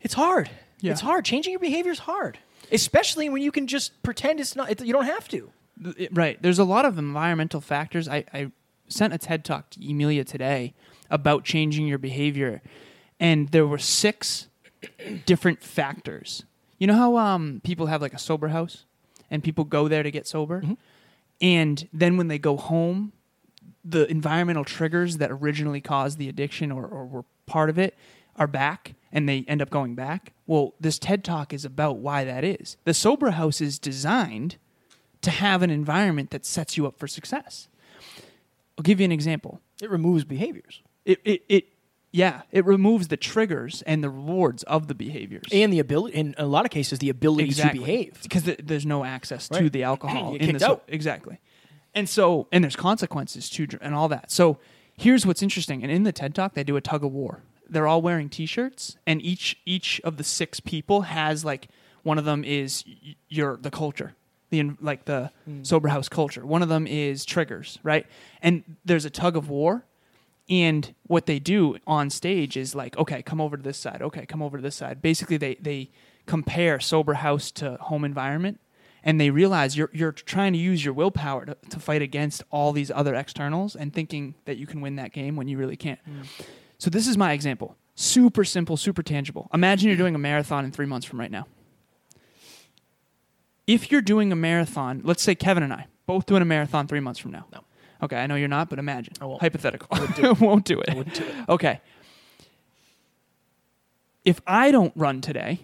it's 0.00 0.14
hard. 0.14 0.48
Yeah. 0.80 0.92
It's 0.92 1.00
hard. 1.00 1.24
Changing 1.24 1.50
your 1.52 1.60
behavior 1.60 1.92
is 1.92 1.98
hard, 2.00 2.38
especially 2.72 3.28
when 3.28 3.42
you 3.42 3.52
can 3.52 3.66
just 3.66 4.02
pretend 4.02 4.40
it's 4.40 4.56
not, 4.56 4.70
it, 4.70 4.80
you 4.82 4.92
don't 4.92 5.04
have 5.06 5.28
to. 5.28 5.50
Right. 6.10 6.40
There's 6.40 6.58
a 6.58 6.64
lot 6.64 6.84
of 6.84 6.98
environmental 6.98 7.60
factors. 7.60 8.08
I, 8.08 8.24
I 8.32 8.50
sent 8.88 9.12
a 9.12 9.18
TED 9.18 9.44
talk 9.44 9.70
to 9.70 9.90
Emilia 9.90 10.24
today 10.24 10.74
about 11.10 11.44
changing 11.44 11.86
your 11.86 11.98
behavior, 11.98 12.62
and 13.20 13.48
there 13.50 13.66
were 13.66 13.78
six 13.78 14.48
different 15.26 15.62
factors. 15.62 16.44
You 16.78 16.86
know 16.86 16.94
how 16.94 17.16
um, 17.16 17.60
people 17.64 17.86
have 17.86 18.00
like 18.00 18.14
a 18.14 18.18
sober 18.18 18.48
house, 18.48 18.84
and 19.30 19.42
people 19.42 19.64
go 19.64 19.88
there 19.88 20.02
to 20.02 20.10
get 20.10 20.26
sober, 20.26 20.62
and 21.40 21.88
then 21.92 22.16
when 22.16 22.28
they 22.28 22.38
go 22.38 22.56
home, 22.56 23.12
the 23.84 24.10
environmental 24.10 24.64
triggers 24.64 25.18
that 25.18 25.30
originally 25.30 25.80
caused 25.80 26.18
the 26.18 26.28
addiction 26.28 26.72
or, 26.72 26.86
or 26.86 27.06
were 27.06 27.24
part 27.46 27.70
of 27.70 27.78
it 27.78 27.96
are 28.36 28.48
back 28.48 28.94
and 29.12 29.28
they 29.28 29.44
end 29.46 29.62
up 29.62 29.70
going 29.70 29.94
back. 29.94 30.32
Well, 30.46 30.74
this 30.80 30.98
TED 30.98 31.24
talk 31.24 31.52
is 31.52 31.64
about 31.64 31.98
why 31.98 32.24
that 32.24 32.44
is. 32.44 32.76
The 32.84 32.92
sober 32.92 33.30
house 33.30 33.60
is 33.60 33.78
designed 33.78 34.56
to 35.26 35.30
have 35.30 35.62
an 35.62 35.70
environment 35.70 36.30
that 36.30 36.44
sets 36.46 36.76
you 36.76 36.86
up 36.86 36.98
for 36.98 37.06
success. 37.06 37.68
I'll 38.78 38.82
give 38.82 38.98
you 39.00 39.04
an 39.04 39.12
example. 39.12 39.60
It 39.82 39.90
removes 39.90 40.24
behaviors 40.24 40.82
It, 41.04 41.20
it, 41.24 41.42
it 41.48 41.64
yeah, 42.12 42.42
it 42.50 42.64
removes 42.64 43.08
the 43.08 43.16
triggers 43.18 43.82
and 43.82 44.02
the 44.02 44.08
rewards 44.08 44.62
of 44.62 44.86
the 44.88 44.94
behaviors. 44.94 45.44
and 45.52 45.70
the 45.70 45.80
ability, 45.80 46.16
in 46.16 46.34
a 46.38 46.46
lot 46.46 46.64
of 46.64 46.70
cases, 46.70 46.98
the 46.98 47.10
ability 47.10 47.50
to 47.50 47.70
behave. 47.72 48.18
because 48.22 48.44
th- 48.44 48.60
there's 48.64 48.86
no 48.86 49.04
access 49.04 49.48
to 49.50 49.68
the 49.68 49.82
alcohol 49.82 50.34
in 50.36 50.56
the 50.56 50.66
out. 50.66 50.82
exactly 50.88 51.38
and 51.94 52.08
so 52.08 52.46
and 52.52 52.62
there's 52.64 52.76
consequences 52.76 53.50
to 53.50 53.66
and 53.82 53.94
all 53.94 54.08
that 54.08 54.30
so 54.30 54.58
here's 54.96 55.26
what's 55.26 55.42
interesting 55.42 55.82
and 55.82 55.90
in 55.92 56.04
the 56.04 56.12
ted 56.12 56.34
talk 56.34 56.54
they 56.54 56.64
do 56.64 56.76
a 56.76 56.80
tug 56.80 57.02
of 57.04 57.12
war 57.12 57.42
they're 57.68 57.86
all 57.86 58.00
wearing 58.02 58.28
t-shirts 58.28 58.96
and 59.06 59.20
each 59.22 59.58
each 59.66 60.00
of 60.04 60.16
the 60.16 60.24
six 60.24 60.60
people 60.60 61.02
has 61.02 61.44
like 61.44 61.68
one 62.02 62.18
of 62.18 62.24
them 62.24 62.44
is 62.44 62.84
your 63.28 63.56
the 63.56 63.70
culture 63.70 64.14
the 64.50 64.70
like 64.80 65.04
the 65.04 65.30
mm. 65.48 65.66
sober 65.66 65.88
house 65.88 66.08
culture. 66.08 66.44
One 66.44 66.62
of 66.62 66.68
them 66.68 66.86
is 66.86 67.24
triggers 67.24 67.78
right? 67.82 68.06
And 68.42 68.76
there's 68.84 69.04
a 69.04 69.10
tug 69.10 69.36
of 69.36 69.48
war 69.48 69.84
and 70.48 70.94
what 71.08 71.26
they 71.26 71.38
do 71.38 71.76
on 71.86 72.10
stage 72.10 72.56
is 72.56 72.74
like 72.74 72.96
okay 72.98 73.22
come 73.22 73.40
over 73.40 73.56
to 73.56 73.62
this 73.62 73.78
side 73.78 74.00
okay 74.02 74.26
come 74.26 74.42
over 74.42 74.56
to 74.56 74.62
this 74.62 74.76
side. 74.76 75.02
Basically 75.02 75.36
they 75.36 75.56
they 75.56 75.90
compare 76.26 76.80
sober 76.80 77.14
house 77.14 77.50
to 77.52 77.76
home 77.80 78.04
environment 78.04 78.60
and 79.02 79.20
they 79.20 79.30
realize 79.30 79.76
you're 79.76 79.90
you're 79.92 80.12
trying 80.12 80.52
to 80.52 80.58
use 80.58 80.84
your 80.84 80.94
willpower 80.94 81.46
to, 81.46 81.56
to 81.70 81.78
fight 81.78 82.02
against 82.02 82.42
all 82.50 82.72
these 82.72 82.90
other 82.90 83.14
externals 83.14 83.76
and 83.76 83.92
thinking 83.92 84.34
that 84.44 84.56
you 84.56 84.66
can 84.66 84.80
win 84.80 84.96
that 84.96 85.12
game 85.12 85.36
when 85.36 85.48
you 85.48 85.56
really 85.56 85.76
can't. 85.76 86.00
Mm. 86.08 86.26
So 86.78 86.90
this 86.90 87.06
is 87.06 87.16
my 87.16 87.32
example. 87.32 87.76
Super 87.94 88.44
simple 88.44 88.76
super 88.76 89.02
tangible. 89.02 89.48
Imagine 89.54 89.88
you're 89.88 89.96
doing 89.96 90.14
a 90.14 90.18
marathon 90.18 90.64
in 90.64 90.72
three 90.72 90.86
months 90.86 91.06
from 91.06 91.18
right 91.18 91.30
now 91.30 91.46
if 93.66 93.90
you're 93.90 94.02
doing 94.02 94.32
a 94.32 94.36
marathon 94.36 95.00
let's 95.04 95.22
say 95.22 95.34
kevin 95.34 95.62
and 95.62 95.72
i 95.72 95.86
both 96.06 96.26
doing 96.26 96.42
a 96.42 96.44
marathon 96.44 96.86
three 96.86 97.00
months 97.00 97.18
from 97.18 97.32
now. 97.32 97.46
No. 97.52 97.60
okay 98.02 98.16
i 98.16 98.26
know 98.26 98.36
you're 98.36 98.48
not 98.48 98.70
but 98.70 98.78
imagine. 98.78 99.14
I 99.20 99.24
won't. 99.24 99.40
hypothetical. 99.40 99.88
Won't 100.40 100.64
do 100.64 100.80
it. 100.80 100.90
I 100.90 100.94
wouldn't 100.94 101.16
do 101.16 101.24
it. 101.24 101.34
okay. 101.48 101.80
If 104.24 104.40
i 104.46 104.70
don't 104.70 104.92
run 104.96 105.20
today 105.20 105.60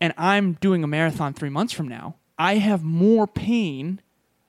and 0.00 0.12
i'm 0.16 0.54
doing 0.54 0.84
a 0.84 0.86
marathon 0.86 1.34
three 1.34 1.50
months 1.50 1.72
from 1.72 1.88
now 1.88 2.16
i 2.38 2.56
have 2.56 2.82
more 2.82 3.26
pain 3.26 4.00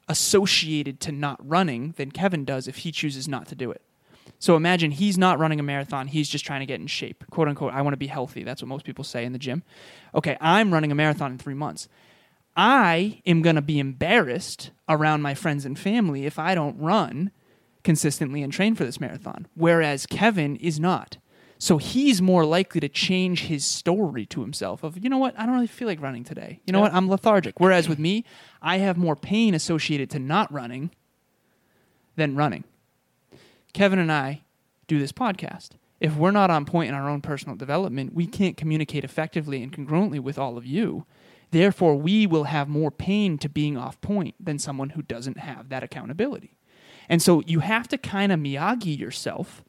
associated 0.08 1.00
to 1.02 1.12
not 1.12 1.38
running 1.46 1.94
than 1.98 2.12
kevin 2.12 2.46
does 2.46 2.68
if 2.68 2.78
he 2.78 2.92
chooses 2.92 3.28
not 3.28 3.48
to 3.48 3.56
do 3.56 3.72
it. 3.72 3.82
So 4.40 4.56
imagine 4.56 4.92
he's 4.92 5.18
not 5.18 5.40
running 5.40 5.60
a 5.60 5.64
marathon. 5.64 6.08
He's 6.08 6.30
just 6.30 6.46
trying 6.46 6.60
to 6.60 6.66
get 6.68 6.80
in 6.80 6.86
shape. 6.88 7.24
Quote 7.32 7.48
unquote 7.48 7.74
i 7.74 7.82
want 7.82 7.94
to 7.94 7.98
be 7.98 8.08
healthy. 8.08 8.44
That's 8.44 8.62
what 8.62 8.68
most 8.68 8.86
people 8.86 9.04
say 9.04 9.26
in 9.26 9.34
the 9.34 9.40
gym. 9.40 9.64
Okay 10.14 10.38
i'm 10.40 10.72
running 10.74 10.92
a 10.92 10.96
marathon 10.96 11.32
in 11.32 11.38
three 11.38 11.56
months 11.56 11.88
I 12.58 13.22
am 13.26 13.42
going 13.44 13.56
to 13.56 13.62
be 13.62 13.80
embarrassed 13.80 14.72
around 14.90 15.22
my 15.22 15.36
friends 15.36 15.64
and 15.64 15.78
family 15.78 16.26
if 16.26 16.40
I 16.40 16.56
don't 16.56 16.78
run 16.80 17.32
consistently 17.84 18.42
and 18.42 18.52
train 18.52 18.74
for 18.76 18.84
this 18.84 19.00
marathon, 19.00 19.48
whereas 19.54 20.06
Kevin 20.08 20.56
is 20.58 20.80
not. 20.80 21.18
So 21.60 21.78
he's 21.78 22.22
more 22.22 22.46
likely 22.46 22.82
to 22.82 22.90
change 22.90 23.44
his 23.44 23.64
story 23.66 24.26
to 24.28 24.42
himself 24.42 24.84
of, 24.84 25.02
you 25.04 25.10
know 25.10 25.18
what, 25.18 25.38
I 25.40 25.46
don't 25.46 25.56
really 25.56 25.68
feel 25.68 25.88
like 25.88 26.02
running 26.02 26.24
today. 26.24 26.60
You 26.66 26.74
know 26.74 26.80
Yeah. 26.80 26.84
what, 26.84 26.94
I'm 26.94 27.10
lethargic. 27.10 27.60
Whereas 27.60 27.88
with 27.88 28.00
me, 28.00 28.26
I 28.62 28.78
have 28.80 28.98
more 28.98 29.16
pain 29.16 29.54
associated 29.54 30.10
to 30.12 30.20
not 30.20 30.52
running 30.52 30.92
than 32.16 32.36
running. 32.36 32.64
Kevin 33.74 34.00
and 34.00 34.12
I 34.12 34.42
do 34.88 35.00
this 35.00 35.12
podcast. 35.12 35.70
If 36.00 36.16
we're 36.16 36.32
not 36.32 36.52
on 36.52 36.66
point 36.66 36.90
in 36.90 36.96
our 36.96 37.10
own 37.10 37.22
personal 37.22 37.56
development, 37.56 38.14
we 38.14 38.28
can't 38.28 38.58
communicate 38.58 39.04
effectively 39.04 39.64
and 39.64 39.72
congruently 39.72 40.20
with 40.20 40.38
all 40.38 40.58
of 40.58 40.66
you. 40.66 41.06
Therefore, 41.52 41.96
we 41.96 42.28
will 42.28 42.46
have 42.46 42.68
more 42.68 42.92
pain 42.92 43.38
to 43.40 43.50
being 43.50 43.78
off 43.78 44.00
point 44.02 44.36
than 44.40 44.60
someone 44.60 44.92
who 44.92 45.02
doesn't 45.02 45.38
have 45.38 45.70
that 45.70 45.84
accountability. 45.84 46.58
And 47.10 47.22
so 47.22 47.42
you 47.46 47.60
have 47.60 47.88
to 47.90 47.98
kind 47.98 48.32
of 48.32 48.40
Miyagi 48.40 48.98
yourself 48.98 49.64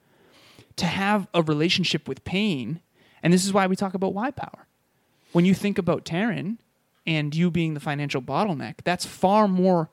to 0.77 0.87
have 0.87 1.29
a 1.35 1.43
relationship 1.43 2.09
with 2.09 2.25
pain. 2.25 2.81
And 3.23 3.33
this 3.33 3.45
is 3.45 3.53
why 3.53 3.67
we 3.67 3.77
talk 3.77 3.95
about 3.95 4.15
why 4.15 4.31
power. 4.31 4.67
When 5.33 5.45
you 5.45 5.55
think 5.55 5.79
about 5.79 6.05
Taryn 6.05 6.59
and 7.07 7.35
you 7.35 7.51
being 7.51 7.75
the 7.75 7.81
financial 7.81 8.23
bottleneck, 8.23 8.77
that's 8.85 9.07
far 9.07 9.47
more 9.47 9.91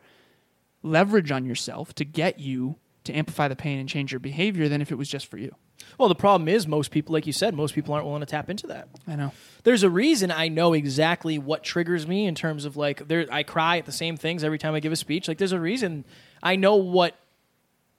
leverage 0.82 1.32
on 1.32 1.46
yourself 1.46 1.94
to 1.96 2.06
get 2.06 2.40
you 2.40 2.78
to 3.04 3.14
amplify 3.14 3.48
the 3.48 3.56
pain 3.56 3.80
and 3.80 3.90
change 3.90 4.12
your 4.12 4.20
behavior 4.20 4.68
than 4.68 4.82
if 4.82 4.92
it 4.92 4.96
was 4.96 5.10
just 5.10 5.28
for 5.28 5.38
you. 5.38 5.56
Well, 5.98 6.10
the 6.10 6.16
problem 6.16 6.48
is 6.48 6.68
most 6.68 6.92
people, 6.92 7.14
like 7.14 7.28
you 7.28 7.34
said, 7.34 7.54
most 7.54 7.74
people 7.74 7.94
aren't 7.94 8.06
willing 8.06 8.22
to 8.22 8.26
tap 8.26 8.50
into 8.50 8.68
that. 8.68 8.88
I 9.08 9.16
know. 9.16 9.32
There's 9.64 9.84
a 9.84 9.90
reason 9.90 10.32
I 10.32 10.48
know 10.48 10.74
exactly 10.74 11.38
what 11.38 11.64
triggers 11.64 12.08
me 12.08 12.26
in 12.26 12.36
terms 12.36 12.66
of 12.66 12.78
like 12.78 13.08
there 13.08 13.26
I 13.32 13.44
cry 13.44 13.78
at 13.78 13.86
the 13.86 13.92
same 13.92 14.18
things 14.18 14.44
every 14.44 14.58
time 14.58 14.76
I 14.76 14.80
give 14.80 14.92
a 14.92 14.96
speech. 14.96 15.28
Like 15.28 15.38
there's 15.38 15.52
a 15.52 15.60
reason 15.60 16.06
I 16.44 16.56
know 16.56 16.76
what 16.76 17.16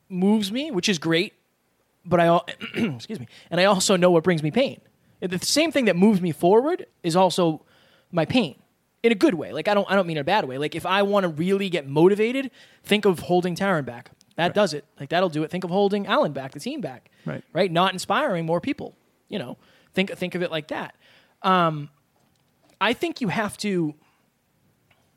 moves 0.09 0.52
me, 0.52 0.71
which 0.71 0.88
is 0.88 0.99
great, 0.99 1.35
but 2.05 2.21
I 2.21 2.40
excuse 2.75 3.19
me, 3.19 3.28
and 3.50 3.61
I 3.61 3.64
also 3.64 3.97
know 3.97 4.11
what 4.11 4.25
brings 4.25 4.43
me 4.43 4.50
pain. 4.50 4.81
The 5.21 5.38
same 5.38 5.73
thing 5.73 5.87
that 5.87 5.97
moves 5.97 6.21
me 6.21 6.33
forward 6.33 6.87
is 7.02 7.16
also 7.16 7.62
my 8.12 8.26
pain 8.26 8.57
in 9.02 9.12
a 9.12 9.14
good 9.14 9.35
way. 9.35 9.52
Like 9.52 9.69
I 9.69 9.75
don't 9.75 9.90
I 9.90 9.95
don't 9.95 10.07
mean 10.07 10.16
in 10.16 10.21
a 10.21 10.25
bad 10.25 10.45
way. 10.45 10.59
Like 10.59 10.75
if 10.75 10.85
I 10.85 11.02
want 11.02 11.25
to 11.25 11.28
really 11.28 11.69
get 11.71 11.87
motivated, 11.87 12.50
think 12.85 13.05
of 13.05 13.21
holding 13.21 13.55
Taryn 13.55 13.85
back. 13.85 14.11
That 14.37 14.55
does 14.55 14.75
it. 14.75 14.85
Like 15.00 15.09
that'll 15.09 15.28
do 15.31 15.43
it. 15.43 15.50
Think 15.50 15.64
of 15.64 15.71
holding 15.71 16.07
Alan 16.07 16.33
back, 16.33 16.52
the 16.52 16.61
team 16.61 16.81
back. 16.81 17.11
Right. 17.25 17.43
Right? 17.52 17.71
Not 17.73 17.93
inspiring 17.93 18.47
more 18.47 18.61
people. 18.61 18.95
You 19.28 19.38
know, 19.38 19.57
think 19.95 20.12
think 20.12 20.35
of 20.35 20.43
it 20.43 20.50
like 20.50 20.69
that. 20.69 20.95
Um, 21.43 21.90
I 22.81 22.93
think 22.93 23.21
you 23.21 23.28
have 23.28 23.57
to. 23.59 23.95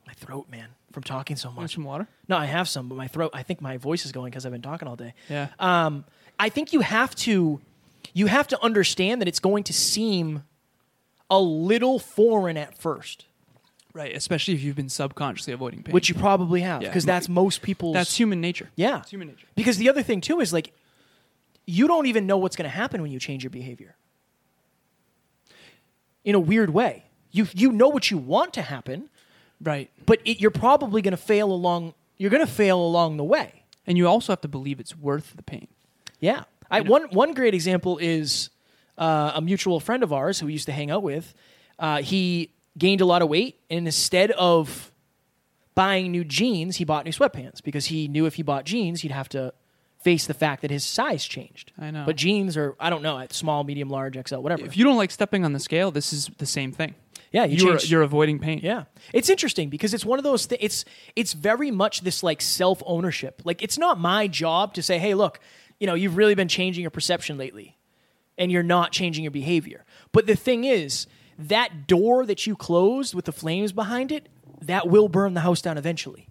My 0.08 0.14
throat, 0.14 0.48
man, 0.50 0.70
from 0.92 1.04
talking 1.04 1.36
so 1.36 1.50
Want 1.50 1.60
much. 1.62 1.76
some 1.76 1.84
water? 1.84 2.08
No, 2.28 2.36
I 2.38 2.46
have 2.46 2.68
some, 2.68 2.90
but 2.90 2.96
my 2.96 3.08
throat. 3.08 3.32
I 3.34 3.44
think 3.44 3.62
my 3.62 3.78
voice 3.78 4.06
is 4.06 4.12
going 4.12 4.32
because 4.32 4.46
I've 4.46 4.52
been 4.52 4.62
talking 4.62 4.88
all 4.88 4.96
day. 4.96 5.14
Yeah. 5.30 5.50
Um, 5.60 6.06
I 6.40 6.50
think 6.50 6.74
you 6.74 6.80
have 6.80 7.14
to, 7.18 7.60
you 8.14 8.26
have 8.28 8.48
to 8.48 8.64
understand 8.64 9.22
that 9.22 9.28
it's 9.28 9.40
going 9.40 9.64
to 9.66 9.74
seem 9.74 10.44
a 11.30 11.40
little 11.40 12.00
foreign 12.00 12.58
at 12.58 12.76
first, 12.76 13.26
Right, 13.94 14.16
especially 14.16 14.54
if 14.54 14.62
you've 14.62 14.76
been 14.76 14.88
subconsciously 14.90 15.52
avoiding 15.54 15.82
pain. 15.84 15.94
which 15.94 16.10
you 16.10 16.16
probably 16.16 16.62
have, 16.62 16.82
Yeah. 16.84 16.90
because 16.90 17.06
that's 17.06 17.28
most 17.28 17.62
people's. 17.64 17.96
that's 17.96 18.16
human 18.16 18.40
nature. 18.40 18.70
yeah. 18.76 19.00
It's 19.00 19.10
human 19.10 19.28
nature. 19.30 19.48
Because 19.56 19.78
the 19.78 19.90
other 19.90 20.04
thing 20.04 20.22
too 20.22 20.40
is 20.42 20.54
like, 20.54 20.74
you 21.66 21.88
don't 21.88 22.06
even 22.06 22.28
know 22.28 22.38
what's 22.38 22.56
going 22.56 22.70
to 22.70 22.76
happen 22.76 23.02
when 23.02 23.12
you 23.12 23.20
change 23.20 23.44
your 23.44 23.50
behavior. 23.52 23.96
In 26.24 26.36
a 26.36 26.40
weird 26.40 26.70
way, 26.72 27.06
you 27.32 27.48
you 27.54 27.72
know 27.72 27.88
what 27.90 28.12
you 28.12 28.18
want 28.18 28.54
to 28.54 28.62
happen, 28.62 29.10
Right. 29.62 29.90
but 30.06 30.20
it, 30.26 30.40
you're 30.40 30.52
probably 30.52 31.02
going 31.02 31.12
to 31.12 31.18
fail 31.18 31.52
along. 31.52 31.94
You're 32.18 32.30
going 32.32 32.46
to 32.46 32.52
fail 32.52 32.80
along 32.80 33.18
the 33.18 33.24
way. 33.24 33.64
And 33.88 33.98
you 33.98 34.08
also 34.08 34.32
have 34.34 34.42
to 34.42 34.48
believe 34.48 34.80
it's 34.80 34.96
worth 34.96 35.34
the 35.36 35.44
pain. 35.44 35.68
Yeah, 36.20 36.44
I, 36.70 36.82
one 36.82 37.04
one 37.12 37.34
great 37.34 37.54
example 37.54 37.98
is 37.98 38.50
uh, 38.98 39.32
a 39.36 39.42
mutual 39.42 39.80
friend 39.80 40.04
of 40.04 40.12
ours 40.14 40.40
who 40.40 40.48
we 40.48 40.54
used 40.54 40.66
to 40.68 40.72
hang 40.74 40.92
out 40.92 41.02
with. 41.04 41.34
Uh, 41.80 42.02
he 42.02 42.52
gained 42.78 43.02
a 43.02 43.06
lot 43.06 43.22
of 43.22 43.30
weight, 43.30 43.60
and 43.70 43.86
instead 43.86 44.32
of 44.32 44.92
buying 45.76 46.12
new 46.12 46.24
jeans, 46.24 46.78
he 46.78 46.84
bought 46.86 47.06
new 47.06 47.12
sweatpants 47.12 47.64
because 47.64 47.86
he 47.88 48.08
knew 48.08 48.26
if 48.26 48.36
he 48.36 48.44
bought 48.44 48.66
jeans, 48.66 49.02
he'd 49.02 49.12
have 49.12 49.30
to 49.30 49.54
face 50.02 50.28
the 50.28 50.34
fact 50.34 50.62
that 50.62 50.72
his 50.72 50.86
size 50.86 51.26
changed. 51.26 51.74
I 51.78 51.92
know. 51.92 52.06
But 52.06 52.16
jeans 52.16 52.56
are, 52.56 52.76
I 52.80 52.90
don't 52.90 53.02
know, 53.02 53.20
at 53.20 53.34
small, 53.34 53.64
medium, 53.64 53.90
large, 53.90 54.18
XL, 54.28 54.38
whatever. 54.38 54.66
If 54.66 54.78
you 54.78 54.84
don't 54.86 54.98
like 54.98 55.12
stepping 55.12 55.44
on 55.44 55.54
the 55.54 55.60
scale, 55.60 55.92
this 55.92 56.14
is 56.14 56.30
the 56.38 56.46
same 56.46 56.72
thing. 56.72 56.96
yeah, 57.32 57.44
you 57.44 57.66
You're, 57.66 57.78
you're 57.80 58.02
avoiding 58.02 58.40
pain. 58.40 58.62
Yeah, 58.64 58.86
it's 59.14 59.30
interesting 59.30 59.70
because 59.70 59.94
it's 59.94 60.06
one 60.06 60.18
of 60.18 60.24
those. 60.24 60.48
Th- 60.48 60.62
it's 60.64 60.86
it's 61.16 61.34
very 61.34 61.70
much 61.70 62.02
this 62.02 62.24
like 62.24 62.42
self 62.42 62.82
ownership. 62.86 63.42
Like 63.44 63.62
it's 63.62 63.78
not 63.78 64.00
my 64.00 64.28
job 64.28 64.74
to 64.76 64.82
say, 64.82 65.00
hey, 65.00 65.16
look, 65.16 65.40
you 65.80 65.88
know, 65.88 65.96
you've 65.96 66.16
really 66.16 66.36
been 66.36 66.48
changing 66.48 66.82
your 66.82 66.92
perception 66.92 67.38
lately, 67.38 67.78
and 68.38 68.52
you're 68.52 68.64
not 68.64 68.92
changing 68.94 69.26
your 69.26 69.32
behavior. 69.32 69.84
But 70.14 70.28
the 70.28 70.36
thing 70.36 70.64
is, 70.64 71.08
that 71.40 71.88
door 71.88 72.26
that 72.26 72.46
you 72.46 72.56
closed 72.56 73.16
with 73.16 73.26
the 73.26 73.32
flames 73.32 73.72
behind 73.72 74.12
it, 74.12 74.30
that 74.62 74.88
will 74.88 75.08
burn 75.08 75.34
the 75.34 75.40
house 75.42 75.62
down 75.62 75.78
eventually. 75.78 76.28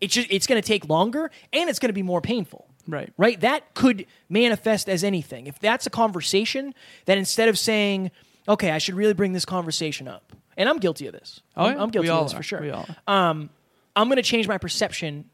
It's 0.00 0.14
just 0.14 0.28
it's 0.30 0.46
going 0.46 0.60
to 0.60 0.66
take 0.66 0.88
longer, 0.88 1.30
and 1.52 1.70
it's 1.70 1.78
going 1.78 1.88
to 1.88 1.94
be 1.94 2.02
more 2.02 2.20
painful. 2.20 2.66
Right. 2.86 3.12
Right. 3.16 3.40
That 3.40 3.74
could 3.74 4.06
manifest 4.28 4.88
as 4.88 5.04
anything. 5.04 5.46
If 5.46 5.58
that's 5.58 5.86
a 5.86 5.90
conversation, 5.90 6.74
then 7.04 7.18
instead 7.18 7.48
of 7.48 7.58
saying, 7.58 8.10
okay, 8.48 8.70
I 8.70 8.78
should 8.78 8.94
really 8.94 9.14
bring 9.14 9.32
this 9.32 9.44
conversation 9.44 10.08
up, 10.08 10.32
and 10.56 10.68
I'm 10.68 10.78
guilty 10.78 11.06
of 11.06 11.12
this. 11.12 11.40
Oh, 11.56 11.66
I'm, 11.66 11.76
yeah. 11.76 11.82
I'm 11.82 11.90
guilty 11.90 12.08
of 12.10 12.24
this 12.24 12.34
are. 12.34 12.36
for 12.38 12.42
sure. 12.42 12.60
We 12.60 12.70
all 12.70 12.86
are. 13.06 13.48
I'm 13.96 14.06
going 14.08 14.16
to 14.16 14.22
change 14.22 14.46
my 14.46 14.58
perception 14.58 15.24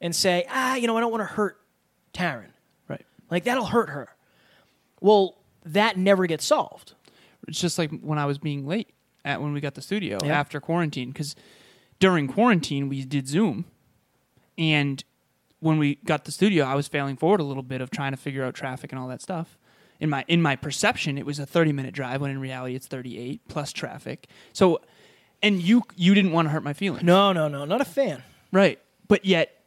and 0.00 0.16
say, 0.16 0.46
ah, 0.48 0.76
you 0.76 0.86
know, 0.86 0.96
I 0.96 1.00
don't 1.00 1.10
want 1.10 1.20
to 1.20 1.26
hurt 1.34 1.60
Taryn. 2.14 2.48
right. 2.88 3.04
Like 3.30 3.44
that'll 3.44 3.66
hurt 3.66 3.90
her. 3.90 4.08
Well, 5.00 5.36
that 5.66 5.98
never 5.98 6.26
gets 6.26 6.44
solved. 6.44 6.94
It's 7.48 7.60
just 7.60 7.78
like 7.78 7.90
when 8.00 8.18
I 8.18 8.24
was 8.26 8.38
being 8.38 8.66
late 8.66 8.90
at 9.24 9.40
when 9.40 9.52
we 9.52 9.60
got 9.60 9.74
the 9.74 9.82
studio 9.82 10.18
Yeah. 10.24 10.38
after 10.38 10.60
quarantine 10.60 11.10
because 11.10 11.34
during 11.98 12.26
quarantine 12.28 12.88
we 12.88 13.04
did 13.04 13.26
Zoom, 13.28 13.64
and 14.58 15.02
when 15.60 15.78
we 15.78 15.96
got 16.04 16.24
the 16.24 16.32
studio, 16.32 16.64
I 16.64 16.74
was 16.74 16.88
failing 16.88 17.16
forward 17.16 17.40
a 17.40 17.44
little 17.44 17.62
bit 17.62 17.80
of 17.80 17.90
trying 17.90 18.12
to 18.12 18.16
figure 18.16 18.44
out 18.44 18.54
traffic 18.54 18.92
and 18.92 18.98
all 19.00 19.08
that 19.08 19.22
stuff. 19.22 19.58
In 19.98 20.10
my 20.10 20.24
in 20.28 20.42
my 20.42 20.56
perception, 20.56 21.16
it 21.16 21.24
was 21.24 21.38
a 21.38 21.46
thirty 21.46 21.72
minute 21.72 21.94
drive 21.94 22.20
when 22.20 22.30
in 22.30 22.38
reality 22.38 22.74
it's 22.74 22.86
thirty 22.86 23.18
eight 23.18 23.40
plus 23.48 23.72
traffic. 23.72 24.26
So, 24.52 24.80
and 25.42 25.62
you 25.62 25.82
you 25.96 26.14
didn't 26.14 26.32
want 26.32 26.46
to 26.46 26.50
hurt 26.50 26.62
my 26.62 26.74
feelings, 26.74 27.02
No, 27.02 27.32
no, 27.32 27.48
no, 27.48 27.64
not 27.64 27.80
a 27.80 27.84
fan. 27.86 28.22
right? 28.52 28.78
But 29.08 29.24
yet, 29.24 29.64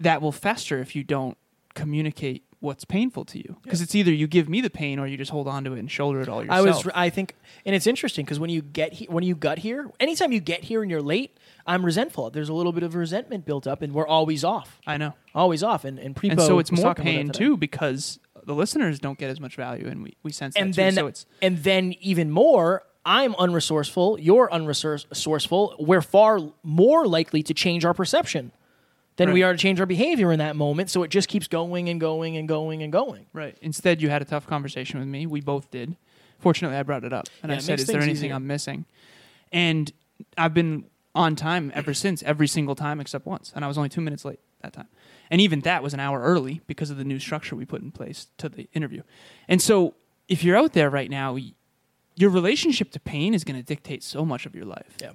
that 0.00 0.22
will 0.22 0.32
fester 0.32 0.78
if 0.80 0.96
you 0.96 1.04
don't 1.04 1.36
communicate 1.74 2.44
what's 2.62 2.84
painful 2.84 3.24
to 3.26 3.38
you 3.38 3.56
because 3.62 3.80
it's 3.82 3.94
either 3.94 4.12
you 4.12 4.26
give 4.26 4.48
me 4.48 4.60
the 4.60 4.70
pain 4.70 4.98
or 4.98 5.06
you 5.06 5.16
just 5.16 5.30
hold 5.32 5.48
on 5.48 5.64
to 5.64 5.74
it 5.74 5.78
and 5.80 5.90
shoulder 5.90 6.20
it 6.20 6.28
all 6.28 6.42
yourself. 6.42 6.58
I 6.58 6.62
was, 6.62 6.88
I 6.94 7.10
think, 7.10 7.34
and 7.66 7.74
it's 7.74 7.86
interesting 7.86 8.24
because 8.24 8.38
when 8.40 8.50
you 8.50 8.62
get 8.62 8.94
he- 8.94 9.06
when 9.06 9.24
you 9.24 9.34
got 9.34 9.58
here, 9.58 9.90
anytime 10.00 10.32
you 10.32 10.40
get 10.40 10.62
here 10.64 10.80
and 10.80 10.90
you're 10.90 11.02
late, 11.02 11.36
I'm 11.66 11.84
resentful. 11.84 12.30
There's 12.30 12.48
a 12.48 12.54
little 12.54 12.72
bit 12.72 12.82
of 12.84 12.94
resentment 12.94 13.44
built 13.44 13.66
up, 13.66 13.82
and 13.82 13.92
we're 13.92 14.06
always 14.06 14.44
off, 14.44 14.80
I 14.86 14.96
know. 14.96 15.14
always 15.34 15.62
off. 15.62 15.84
And 15.84 15.98
and, 15.98 16.14
Prepo 16.16 16.30
and 16.32 16.40
so 16.40 16.58
it's 16.60 16.70
was 16.70 16.80
more 16.80 16.90
talking 16.94 17.02
about 17.04 17.10
that 17.10 17.16
pain 17.18 17.26
today. 17.26 17.38
too 17.38 17.56
because 17.56 18.18
the 18.44 18.54
listeners 18.54 18.98
don't 18.98 19.18
get 19.18 19.28
as 19.30 19.38
much 19.40 19.56
value 19.56 19.86
and 19.88 20.02
we, 20.02 20.16
we 20.22 20.32
sense 20.32 20.56
and 20.56 20.72
that 20.74 20.76
too. 20.76 20.82
then 20.84 20.94
so 20.94 21.06
it's 21.08 21.26
and 21.40 21.58
then 21.58 21.94
even 22.00 22.28
more 22.30 22.82
i'm 23.04 23.34
unresourceful 23.34 24.18
you're 24.20 24.48
unresourceful 24.50 25.76
we're 25.78 26.02
far 26.02 26.40
more 26.62 27.06
likely 27.06 27.42
to 27.42 27.54
change 27.54 27.84
our 27.84 27.94
perception 27.94 28.50
than 29.16 29.32
we 29.32 29.42
are 29.42 29.52
to 29.52 29.58
change 29.58 29.78
our 29.80 29.86
behavior 29.86 30.32
in 30.32 30.38
that 30.38 30.56
moment 30.56 30.90
so 30.90 31.02
it 31.02 31.08
just 31.08 31.28
keeps 31.28 31.46
going 31.46 31.88
and 31.88 32.00
going 32.00 32.36
and 32.36 32.48
going 32.48 32.82
and 32.82 32.92
going. 32.92 33.26
Right. 33.32 33.56
Instead 33.60 34.00
you 34.02 34.08
had 34.08 34.22
a 34.22 34.24
tough 34.24 34.46
conversation 34.46 34.98
with 34.98 35.08
me. 35.08 35.26
We 35.26 35.40
both 35.40 35.70
did. 35.70 35.96
Fortunately 36.38 36.76
i 36.76 36.82
brought 36.82 37.04
it 37.04 37.12
up 37.12 37.28
and 37.42 37.50
Yeah, 37.50 37.56
i 37.56 37.60
said 37.60 37.78
is 37.80 37.86
there 37.86 38.00
anything 38.00 38.16
easier. 38.26 38.34
i'm 38.34 38.46
missing? 38.46 38.84
And 39.52 39.92
i've 40.36 40.54
been 40.54 40.84
on 41.14 41.36
time 41.36 41.70
ever 41.74 41.92
since 41.94 42.22
every 42.22 42.48
single 42.48 42.74
time 42.74 43.00
except 43.00 43.26
once 43.26 43.52
and 43.54 43.64
i 43.64 43.68
was 43.68 43.76
only 43.76 43.90
two 43.90 44.00
minutes 44.00 44.24
late 44.24 44.40
that 44.62 44.72
time. 44.72 44.88
And 45.30 45.40
even 45.40 45.60
that 45.60 45.82
was 45.82 45.92
an 45.94 46.00
hour 46.00 46.20
early 46.20 46.60
because 46.66 46.90
of 46.90 46.96
the 46.96 47.04
new 47.04 47.18
structure 47.18 47.56
we 47.56 47.64
put 47.64 47.82
in 47.82 47.90
place 47.90 48.28
to 48.38 48.48
the 48.48 48.68
interview. 48.74 49.02
And 49.48 49.60
so 49.60 49.94
if 50.28 50.44
you're 50.44 50.56
out 50.56 50.72
there 50.72 50.88
right 50.90 51.10
now 51.10 51.36
your 52.14 52.30
relationship 52.30 52.90
to 52.92 53.00
pain 53.00 53.34
is 53.34 53.42
going 53.44 53.56
to 53.56 53.62
dictate 53.62 54.02
so 54.02 54.24
much 54.24 54.46
of 54.46 54.54
your 54.54 54.64
life. 54.66 54.96
Yeah. 55.00 55.12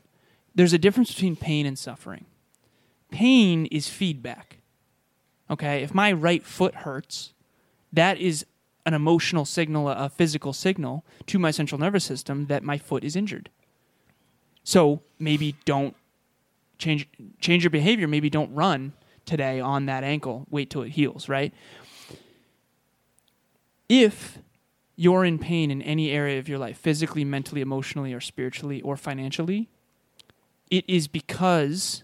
There's 0.55 0.73
a 0.73 0.79
difference 0.79 1.13
between 1.13 1.35
pain 1.35 1.65
and 1.65 1.77
suffering. 1.77 2.25
Pain 3.09 3.65
is 3.67 3.87
feedback. 3.87 4.57
Okay, 5.49 5.81
if 5.83 5.93
my 5.93 6.11
right 6.11 6.43
foot 6.43 6.75
hurts, 6.75 7.33
that 7.93 8.17
is 8.17 8.45
an 8.85 8.93
emotional 8.93 9.45
signal, 9.45 9.89
a 9.89 10.09
physical 10.09 10.53
signal 10.53 11.05
to 11.25 11.39
my 11.39 11.51
central 11.51 11.79
nervous 11.79 12.05
system 12.05 12.47
that 12.47 12.63
my 12.63 12.77
foot 12.77 13.03
is 13.03 13.15
injured. 13.15 13.49
So 14.63 15.01
maybe 15.19 15.55
don't 15.65 15.95
change 16.77 17.07
change 17.39 17.63
your 17.63 17.71
behavior. 17.71 18.07
Maybe 18.07 18.29
don't 18.29 18.53
run 18.53 18.93
today 19.25 19.59
on 19.59 19.85
that 19.85 20.03
ankle. 20.03 20.45
Wait 20.49 20.69
till 20.69 20.83
it 20.83 20.89
heals, 20.89 21.29
right? 21.29 21.53
If 23.89 24.39
you're 24.95 25.23
in 25.23 25.39
pain 25.39 25.69
in 25.71 25.81
any 25.81 26.11
area 26.11 26.39
of 26.39 26.49
your 26.49 26.57
life, 26.57 26.77
physically, 26.77 27.23
mentally, 27.23 27.61
emotionally, 27.61 28.13
or 28.13 28.19
spiritually, 28.19 28.81
or 28.81 28.97
financially, 28.97 29.69
it 30.69 30.83
is 30.87 31.07
because 31.07 32.03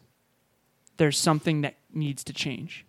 there's 1.03 1.19
something 1.19 1.59
that 1.63 1.75
needs 1.93 2.23
to 2.23 2.31
change. 2.31 2.85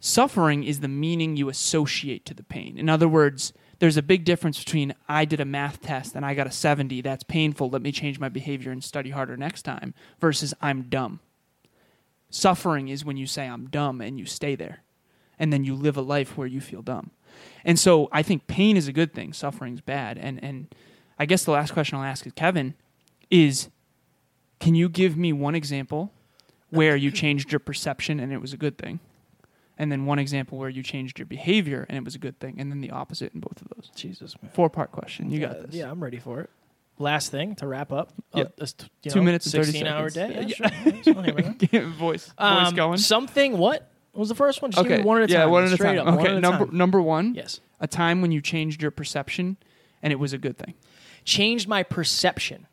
Suffering 0.00 0.64
is 0.64 0.80
the 0.80 0.88
meaning 0.88 1.36
you 1.36 1.48
associate 1.48 2.26
to 2.26 2.34
the 2.34 2.42
pain. 2.42 2.76
In 2.76 2.88
other 2.88 3.06
words, 3.06 3.52
there's 3.78 3.96
a 3.96 4.02
big 4.02 4.24
difference 4.24 4.58
between 4.58 4.96
I 5.08 5.26
did 5.26 5.38
a 5.38 5.44
math 5.44 5.80
test 5.80 6.16
and 6.16 6.26
I 6.26 6.34
got 6.34 6.48
a 6.48 6.50
70, 6.50 7.02
that's 7.02 7.22
painful, 7.22 7.70
let 7.70 7.82
me 7.82 7.92
change 7.92 8.18
my 8.18 8.28
behavior 8.28 8.72
and 8.72 8.82
study 8.82 9.10
harder 9.10 9.36
next 9.36 9.62
time, 9.62 9.94
versus 10.20 10.52
I'm 10.60 10.88
dumb. 10.88 11.20
Suffering 12.30 12.88
is 12.88 13.04
when 13.04 13.16
you 13.16 13.28
say 13.28 13.46
I'm 13.46 13.68
dumb 13.68 14.00
and 14.00 14.18
you 14.18 14.26
stay 14.26 14.56
there. 14.56 14.82
And 15.38 15.52
then 15.52 15.62
you 15.62 15.76
live 15.76 15.96
a 15.96 16.02
life 16.02 16.36
where 16.36 16.48
you 16.48 16.60
feel 16.60 16.82
dumb. 16.82 17.12
And 17.64 17.78
so 17.78 18.08
I 18.10 18.24
think 18.24 18.48
pain 18.48 18.76
is 18.76 18.88
a 18.88 18.92
good 18.92 19.14
thing, 19.14 19.32
suffering's 19.32 19.82
bad. 19.82 20.18
And 20.18 20.42
and 20.42 20.74
I 21.16 21.26
guess 21.26 21.44
the 21.44 21.52
last 21.52 21.74
question 21.74 21.96
I'll 21.96 22.04
ask 22.04 22.26
is 22.26 22.32
Kevin 22.32 22.74
is 23.30 23.68
can 24.58 24.74
you 24.74 24.88
give 24.88 25.16
me 25.16 25.32
one 25.32 25.54
example 25.54 26.12
where 26.70 26.96
you 26.96 27.10
changed 27.10 27.52
your 27.52 27.58
perception 27.60 28.20
and 28.20 28.32
it 28.32 28.40
was 28.40 28.52
a 28.52 28.56
good 28.56 28.78
thing? 28.78 29.00
And 29.78 29.90
then 29.90 30.04
one 30.04 30.18
example 30.18 30.58
where 30.58 30.68
you 30.68 30.82
changed 30.82 31.18
your 31.18 31.26
behavior 31.26 31.86
and 31.88 31.96
it 31.96 32.04
was 32.04 32.14
a 32.14 32.18
good 32.18 32.38
thing, 32.38 32.56
and 32.58 32.70
then 32.70 32.80
the 32.82 32.90
opposite 32.90 33.32
in 33.34 33.40
both 33.40 33.60
of 33.62 33.68
those. 33.74 33.90
jesus 33.94 34.34
man 34.42 34.50
Four 34.52 34.68
part 34.68 34.92
question. 34.92 35.30
You 35.30 35.40
yeah, 35.40 35.46
got 35.46 35.56
uh, 35.56 35.62
this. 35.66 35.74
yeah 35.74 35.90
i'm 35.90 36.02
ready 36.02 36.18
for 36.18 36.40
it 36.40 36.50
last 36.98 37.30
thing 37.30 37.54
to 37.56 37.66
wrap 37.66 37.90
up 37.92 38.12
uh, 38.34 38.40
Yeah. 38.40 38.66
you 39.02 39.10
Two 39.10 39.20
know, 39.20 39.24
minutes 39.24 39.46
and 39.46 39.52
30 39.64 39.64
16 39.72 39.86
hour 39.86 40.10
day 40.10 40.22
uh, 40.24 40.28
seconds. 40.28 40.58
yeah, 40.58 40.68
sure. 40.68 40.92
Yeah, 40.92 41.02
so 41.02 41.22
here 41.22 41.34
we 41.34 41.42
go. 41.42 41.50
Get 41.52 41.84
voice, 41.86 42.26
voice 42.26 42.34
Um, 42.36 42.74
going. 42.74 42.98
something 42.98 43.56
what 43.56 43.90
What 44.12 44.20
was 44.20 44.28
the 44.28 44.34
first 44.34 44.60
one 44.60 44.70
just 44.70 44.82
give 44.82 44.92
okay. 44.92 45.00
me 45.02 45.06
one 45.08 45.22
at 45.22 45.30
a 45.30 45.32
yeah, 45.32 45.40
time 45.44 45.50
one 45.50 45.64
at 45.64 45.72
a 45.72 45.76
time. 45.78 45.98
up, 46.06 46.20
okay, 46.20 46.38
number 46.38 46.66
time. 46.66 46.76
number 46.76 47.00
one. 47.00 47.34
yes 47.34 47.60
A 47.80 47.86
time 47.86 48.20
when 48.20 48.32
you 48.32 48.42
changed 48.42 48.82
your 48.82 48.90
perception 48.90 49.56
and 50.02 50.12
it 50.12 50.16
was 50.16 50.34
a 50.34 50.38
good 50.38 50.58
thing. 50.58 50.74
changed 51.24 51.66
my 51.68 51.82
perception. 51.82 52.66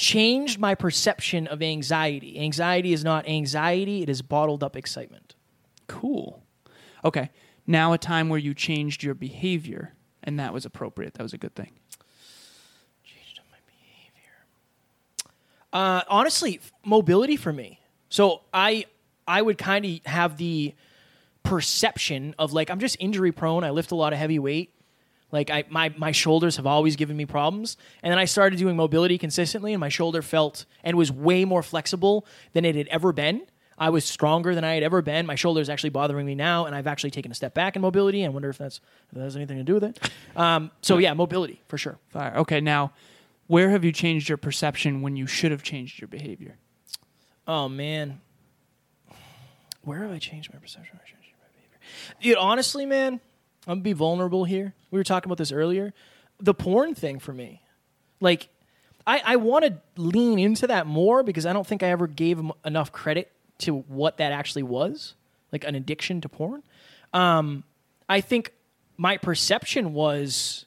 Changed 0.00 0.58
my 0.58 0.74
perception 0.74 1.46
of 1.46 1.60
anxiety. 1.60 2.38
Anxiety 2.38 2.94
is 2.94 3.04
not 3.04 3.28
anxiety, 3.28 4.02
it 4.02 4.08
is 4.08 4.22
bottled 4.22 4.64
up 4.64 4.74
excitement. 4.74 5.34
Cool. 5.88 6.42
Okay. 7.04 7.28
Now 7.66 7.92
a 7.92 7.98
time 7.98 8.30
where 8.30 8.38
you 8.38 8.54
changed 8.54 9.02
your 9.02 9.12
behavior 9.12 9.92
and 10.22 10.40
that 10.40 10.54
was 10.54 10.64
appropriate. 10.64 11.12
That 11.14 11.22
was 11.22 11.34
a 11.34 11.38
good 11.38 11.54
thing. 11.54 11.72
Changed 13.04 13.40
my 13.50 13.58
behavior. 13.66 14.32
Uh, 15.70 16.02
honestly, 16.08 16.60
mobility 16.82 17.36
for 17.36 17.52
me. 17.52 17.78
So 18.08 18.40
I 18.54 18.86
I 19.28 19.42
would 19.42 19.58
kind 19.58 19.84
of 19.84 20.06
have 20.06 20.38
the 20.38 20.74
perception 21.42 22.34
of 22.38 22.54
like 22.54 22.70
I'm 22.70 22.80
just 22.80 22.96
injury 23.00 23.32
prone. 23.32 23.64
I 23.64 23.70
lift 23.70 23.92
a 23.92 23.96
lot 23.96 24.14
of 24.14 24.18
heavy 24.18 24.38
weight. 24.38 24.72
Like 25.32 25.50
I 25.50 25.64
my 25.68 25.92
my 25.96 26.12
shoulders 26.12 26.56
have 26.56 26.66
always 26.66 26.96
given 26.96 27.16
me 27.16 27.26
problems. 27.26 27.76
And 28.02 28.10
then 28.10 28.18
I 28.18 28.24
started 28.24 28.58
doing 28.58 28.76
mobility 28.76 29.18
consistently 29.18 29.72
and 29.72 29.80
my 29.80 29.88
shoulder 29.88 30.22
felt 30.22 30.66
and 30.82 30.96
was 30.96 31.12
way 31.12 31.44
more 31.44 31.62
flexible 31.62 32.26
than 32.52 32.64
it 32.64 32.74
had 32.74 32.88
ever 32.88 33.12
been. 33.12 33.42
I 33.78 33.88
was 33.88 34.04
stronger 34.04 34.54
than 34.54 34.62
I 34.62 34.74
had 34.74 34.82
ever 34.82 35.00
been. 35.00 35.24
My 35.24 35.36
shoulder 35.36 35.62
is 35.62 35.70
actually 35.70 35.88
bothering 35.90 36.26
me 36.26 36.34
now, 36.34 36.66
and 36.66 36.74
I've 36.74 36.86
actually 36.86 37.12
taken 37.12 37.32
a 37.32 37.34
step 37.34 37.54
back 37.54 37.76
in 37.76 37.82
mobility. 37.82 38.26
I 38.26 38.28
wonder 38.28 38.50
if 38.50 38.58
that's 38.58 38.80
if 39.08 39.16
that 39.16 39.22
has 39.22 39.36
anything 39.36 39.56
to 39.56 39.64
do 39.64 39.74
with 39.74 39.84
it. 39.84 40.10
Um, 40.36 40.70
so 40.82 40.98
yeah, 40.98 41.14
mobility 41.14 41.62
for 41.66 41.78
sure. 41.78 41.98
Fire. 42.10 42.36
Okay, 42.36 42.60
now 42.60 42.92
where 43.46 43.70
have 43.70 43.84
you 43.84 43.90
changed 43.90 44.28
your 44.28 44.38
perception 44.38 45.00
when 45.00 45.16
you 45.16 45.26
should 45.26 45.50
have 45.50 45.62
changed 45.62 45.98
your 45.98 46.08
behavior? 46.08 46.58
Oh 47.48 47.68
man, 47.68 48.20
where 49.82 50.02
have 50.02 50.12
I 50.12 50.18
changed 50.18 50.52
my 50.52 50.58
perception? 50.58 51.00
I 51.02 51.08
changed 51.08 51.34
my 51.40 51.48
behavior? 51.56 51.78
Dude, 52.20 52.36
honestly, 52.36 52.84
man, 52.84 53.20
I'm 53.66 53.74
gonna 53.74 53.80
be 53.82 53.92
vulnerable 53.92 54.44
here. 54.44 54.74
We 54.90 54.98
were 54.98 55.04
talking 55.04 55.28
about 55.28 55.38
this 55.38 55.52
earlier. 55.52 55.92
The 56.40 56.54
porn 56.54 56.94
thing 56.94 57.18
for 57.18 57.32
me, 57.32 57.60
like, 58.20 58.48
I 59.06 59.22
I 59.24 59.36
want 59.36 59.64
to 59.66 59.78
lean 60.00 60.38
into 60.38 60.66
that 60.66 60.86
more 60.86 61.22
because 61.22 61.44
I 61.46 61.52
don't 61.52 61.66
think 61.66 61.82
I 61.82 61.88
ever 61.88 62.06
gave 62.06 62.38
em- 62.38 62.52
enough 62.64 62.90
credit 62.92 63.30
to 63.58 63.76
what 63.76 64.16
that 64.16 64.32
actually 64.32 64.62
was, 64.62 65.14
like 65.52 65.64
an 65.64 65.74
addiction 65.74 66.20
to 66.22 66.28
porn. 66.28 66.62
Um, 67.12 67.64
I 68.08 68.20
think 68.22 68.52
my 68.96 69.16
perception 69.18 69.92
was 69.92 70.64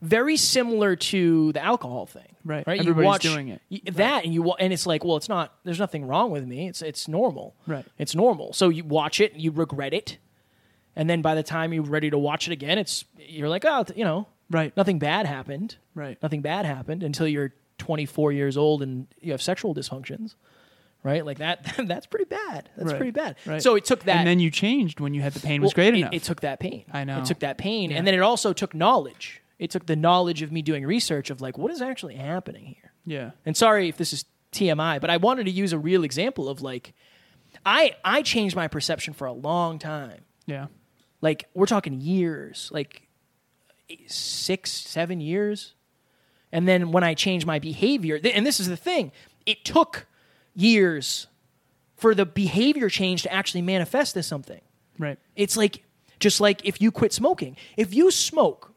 very 0.00 0.36
similar 0.36 0.96
to 0.96 1.52
the 1.52 1.62
alcohol 1.62 2.06
thing. 2.06 2.22
Right. 2.44 2.66
Right. 2.66 2.80
Everybody's 2.80 3.04
you 3.04 3.06
watch 3.06 3.22
doing 3.22 3.48
it. 3.48 3.62
y- 3.70 3.80
That 3.92 4.24
and 4.24 4.34
you 4.34 4.42
wa- 4.42 4.56
and 4.58 4.72
it's 4.72 4.86
like, 4.86 5.04
well, 5.04 5.16
it's 5.16 5.28
not. 5.28 5.54
There's 5.64 5.78
nothing 5.78 6.04
wrong 6.06 6.30
with 6.30 6.44
me. 6.44 6.68
It's 6.68 6.82
it's 6.82 7.06
normal. 7.08 7.54
Right. 7.66 7.84
It's 7.98 8.14
normal. 8.14 8.52
So 8.52 8.68
you 8.68 8.84
watch 8.84 9.20
it, 9.20 9.32
and 9.34 9.40
you 9.42 9.52
regret 9.52 9.94
it, 9.94 10.18
and 10.96 11.08
then 11.08 11.22
by 11.22 11.34
the 11.34 11.42
time 11.42 11.72
you're 11.72 11.82
ready 11.84 12.10
to 12.10 12.18
watch 12.18 12.48
it 12.48 12.52
again, 12.52 12.78
it's 12.78 13.04
you're 13.18 13.48
like, 13.48 13.64
oh, 13.64 13.84
you 13.96 14.04
know, 14.04 14.26
Right. 14.50 14.76
nothing 14.76 14.98
bad 14.98 15.26
happened. 15.26 15.76
Right. 15.94 16.18
Nothing 16.22 16.42
bad 16.42 16.66
happened 16.66 17.02
until 17.02 17.26
you're 17.26 17.54
24 17.78 18.32
years 18.32 18.56
old 18.56 18.82
and 18.82 19.06
you 19.20 19.32
have 19.32 19.40
sexual 19.42 19.74
dysfunctions. 19.74 20.34
Right. 21.02 21.24
Like 21.26 21.38
that. 21.38 21.74
That's 21.86 22.06
pretty 22.06 22.26
bad. 22.26 22.68
That's 22.76 22.90
Right. 22.90 22.96
pretty 22.96 23.10
bad. 23.12 23.36
Right. 23.46 23.62
So 23.62 23.74
it 23.74 23.84
took 23.84 24.04
that. 24.04 24.18
and 24.18 24.26
then 24.26 24.38
you 24.40 24.50
changed 24.50 25.00
when 25.00 25.14
you 25.14 25.22
had 25.22 25.32
the 25.32 25.40
pain 25.40 25.60
was 25.62 25.68
Well, 25.70 25.74
great 25.84 25.94
it, 25.94 25.98
enough. 25.98 26.12
It 26.12 26.22
took 26.22 26.42
that 26.42 26.60
pain. 26.60 26.84
I 26.92 27.04
know. 27.04 27.18
It 27.20 27.24
took 27.24 27.40
that 27.40 27.58
pain, 27.58 27.90
Yeah. 27.90 27.96
and 27.98 28.06
then 28.06 28.14
it 28.14 28.20
also 28.20 28.52
took 28.52 28.74
knowledge. 28.74 29.40
It 29.58 29.70
took 29.70 29.86
the 29.86 29.96
knowledge 29.96 30.42
of 30.42 30.52
me 30.52 30.60
doing 30.62 30.84
research 30.86 31.30
of 31.30 31.40
like 31.40 31.56
what 31.58 31.70
is 31.72 31.80
actually 31.82 32.14
happening 32.16 32.64
here. 32.66 32.92
yeah. 33.06 33.30
And 33.46 33.56
sorry 33.56 33.88
if 33.88 33.96
this 33.96 34.12
is 34.12 34.24
TMI, 34.52 35.00
but 35.00 35.08
I 35.10 35.16
wanted 35.16 35.44
to 35.46 35.50
use 35.50 35.72
a 35.72 35.78
real 35.78 36.04
example 36.04 36.48
of 36.48 36.60
like 36.62 36.92
I 37.64 37.94
I 38.04 38.22
changed 38.22 38.54
my 38.54 38.68
perception 38.68 39.14
for 39.14 39.26
a 39.26 39.32
long 39.32 39.78
time. 39.78 40.20
Yeah. 40.46 40.66
Like 41.22 41.48
we're 41.54 41.66
talking 41.66 42.00
years, 42.02 42.68
like 42.72 43.08
six, 44.06 44.70
seven 44.72 45.20
years. 45.20 45.74
And 46.52 46.68
then 46.68 46.92
when 46.92 47.02
I 47.04 47.14
changed 47.14 47.46
my 47.46 47.58
behavior, 47.58 48.18
th- 48.18 48.34
and 48.36 48.44
this 48.46 48.60
is 48.60 48.68
the 48.68 48.76
thing, 48.76 49.12
it 49.46 49.64
took 49.64 50.06
years 50.54 51.26
for 51.96 52.14
the 52.14 52.26
behavior 52.26 52.88
change 52.90 53.22
to 53.22 53.32
actually 53.32 53.62
manifest 53.62 54.16
as 54.16 54.26
something. 54.26 54.60
Right. 54.98 55.18
It's 55.36 55.56
like 55.56 55.82
just 56.20 56.40
like 56.40 56.64
if 56.64 56.80
you 56.80 56.90
quit 56.90 57.12
smoking. 57.12 57.56
If 57.76 57.94
you 57.94 58.10
smoke, 58.10 58.74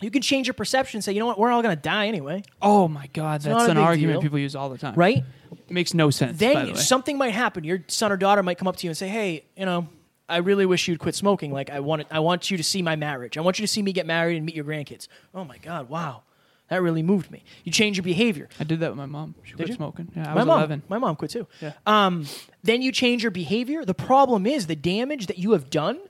you 0.00 0.10
can 0.10 0.20
change 0.20 0.46
your 0.46 0.54
perception 0.54 0.98
and 0.98 1.04
say, 1.04 1.12
you 1.12 1.20
know 1.20 1.26
what, 1.26 1.38
we're 1.38 1.50
all 1.50 1.62
gonna 1.62 1.74
die 1.76 2.06
anyway, 2.08 2.42
Oh 2.60 2.86
my 2.86 3.06
God, 3.14 3.44
not 3.46 3.58
that's 3.58 3.68
a 3.68 3.70
an 3.70 3.76
big 3.76 3.84
argument 3.84 4.14
deal. 4.16 4.22
people 4.22 4.38
use 4.38 4.54
all 4.54 4.68
the 4.68 4.76
time. 4.78 4.94
right? 4.94 5.24
It 5.52 5.70
makes 5.70 5.94
no 5.94 6.10
sense. 6.10 6.32
by 6.38 6.48
the 6.48 6.54
Then 6.54 6.66
way. 6.74 6.74
something 6.74 7.16
might 7.16 7.32
happen. 7.32 7.64
Your 7.64 7.82
son 7.88 8.12
or 8.12 8.16
daughter 8.18 8.42
might 8.42 8.58
come 8.58 8.68
up 8.68 8.76
to 8.76 8.86
you 8.86 8.90
and 8.90 8.96
say, 8.96 9.08
Hey, 9.08 9.46
you 9.56 9.64
know, 9.64 9.88
I 10.28 10.38
really 10.38 10.66
wish 10.66 10.88
you'd 10.88 10.98
quit 10.98 11.14
smoking. 11.14 11.52
Like 11.52 11.70
I 11.70 11.80
want 11.80 12.02
it, 12.02 12.08
I 12.10 12.20
want 12.20 12.50
you 12.50 12.56
to 12.56 12.64
see 12.64 12.82
my 12.82 12.96
marriage. 12.96 13.38
I 13.38 13.40
want 13.40 13.58
you 13.58 13.62
to 13.64 13.72
see 13.72 13.82
me 13.82 13.92
get 13.92 14.06
married 14.06 14.36
and 14.36 14.44
meet 14.44 14.54
your 14.54 14.64
grandkids. 14.64 15.08
Oh 15.34 15.44
my 15.44 15.58
God, 15.58 15.88
wow. 15.88 16.22
That 16.68 16.82
really 16.82 17.02
moved 17.02 17.30
me. 17.30 17.44
You 17.62 17.70
change 17.70 17.96
your 17.96 18.02
behavior. 18.02 18.48
I 18.58 18.64
did 18.64 18.80
that 18.80 18.90
with 18.90 18.96
my 18.96 19.06
mom. 19.06 19.36
She 19.44 19.54
quit 19.54 19.68
you? 19.68 19.74
smoking. 19.74 20.10
Yeah, 20.16 20.22
I 20.32 20.34
my 20.34 20.40
was 20.40 20.46
mom, 20.46 20.58
11. 20.58 20.82
my 20.88 20.98
mom 20.98 21.14
quit 21.14 21.30
too. 21.30 21.46
Yeah. 21.60 21.72
Um, 21.86 22.26
then 22.64 22.82
you 22.82 22.90
change 22.90 23.22
your 23.22 23.30
behavior. 23.30 23.84
The 23.84 23.94
problem 23.94 24.46
is 24.46 24.66
the 24.66 24.74
damage 24.74 25.28
that 25.28 25.38
you 25.38 25.52
have 25.52 25.70
done 25.70 26.00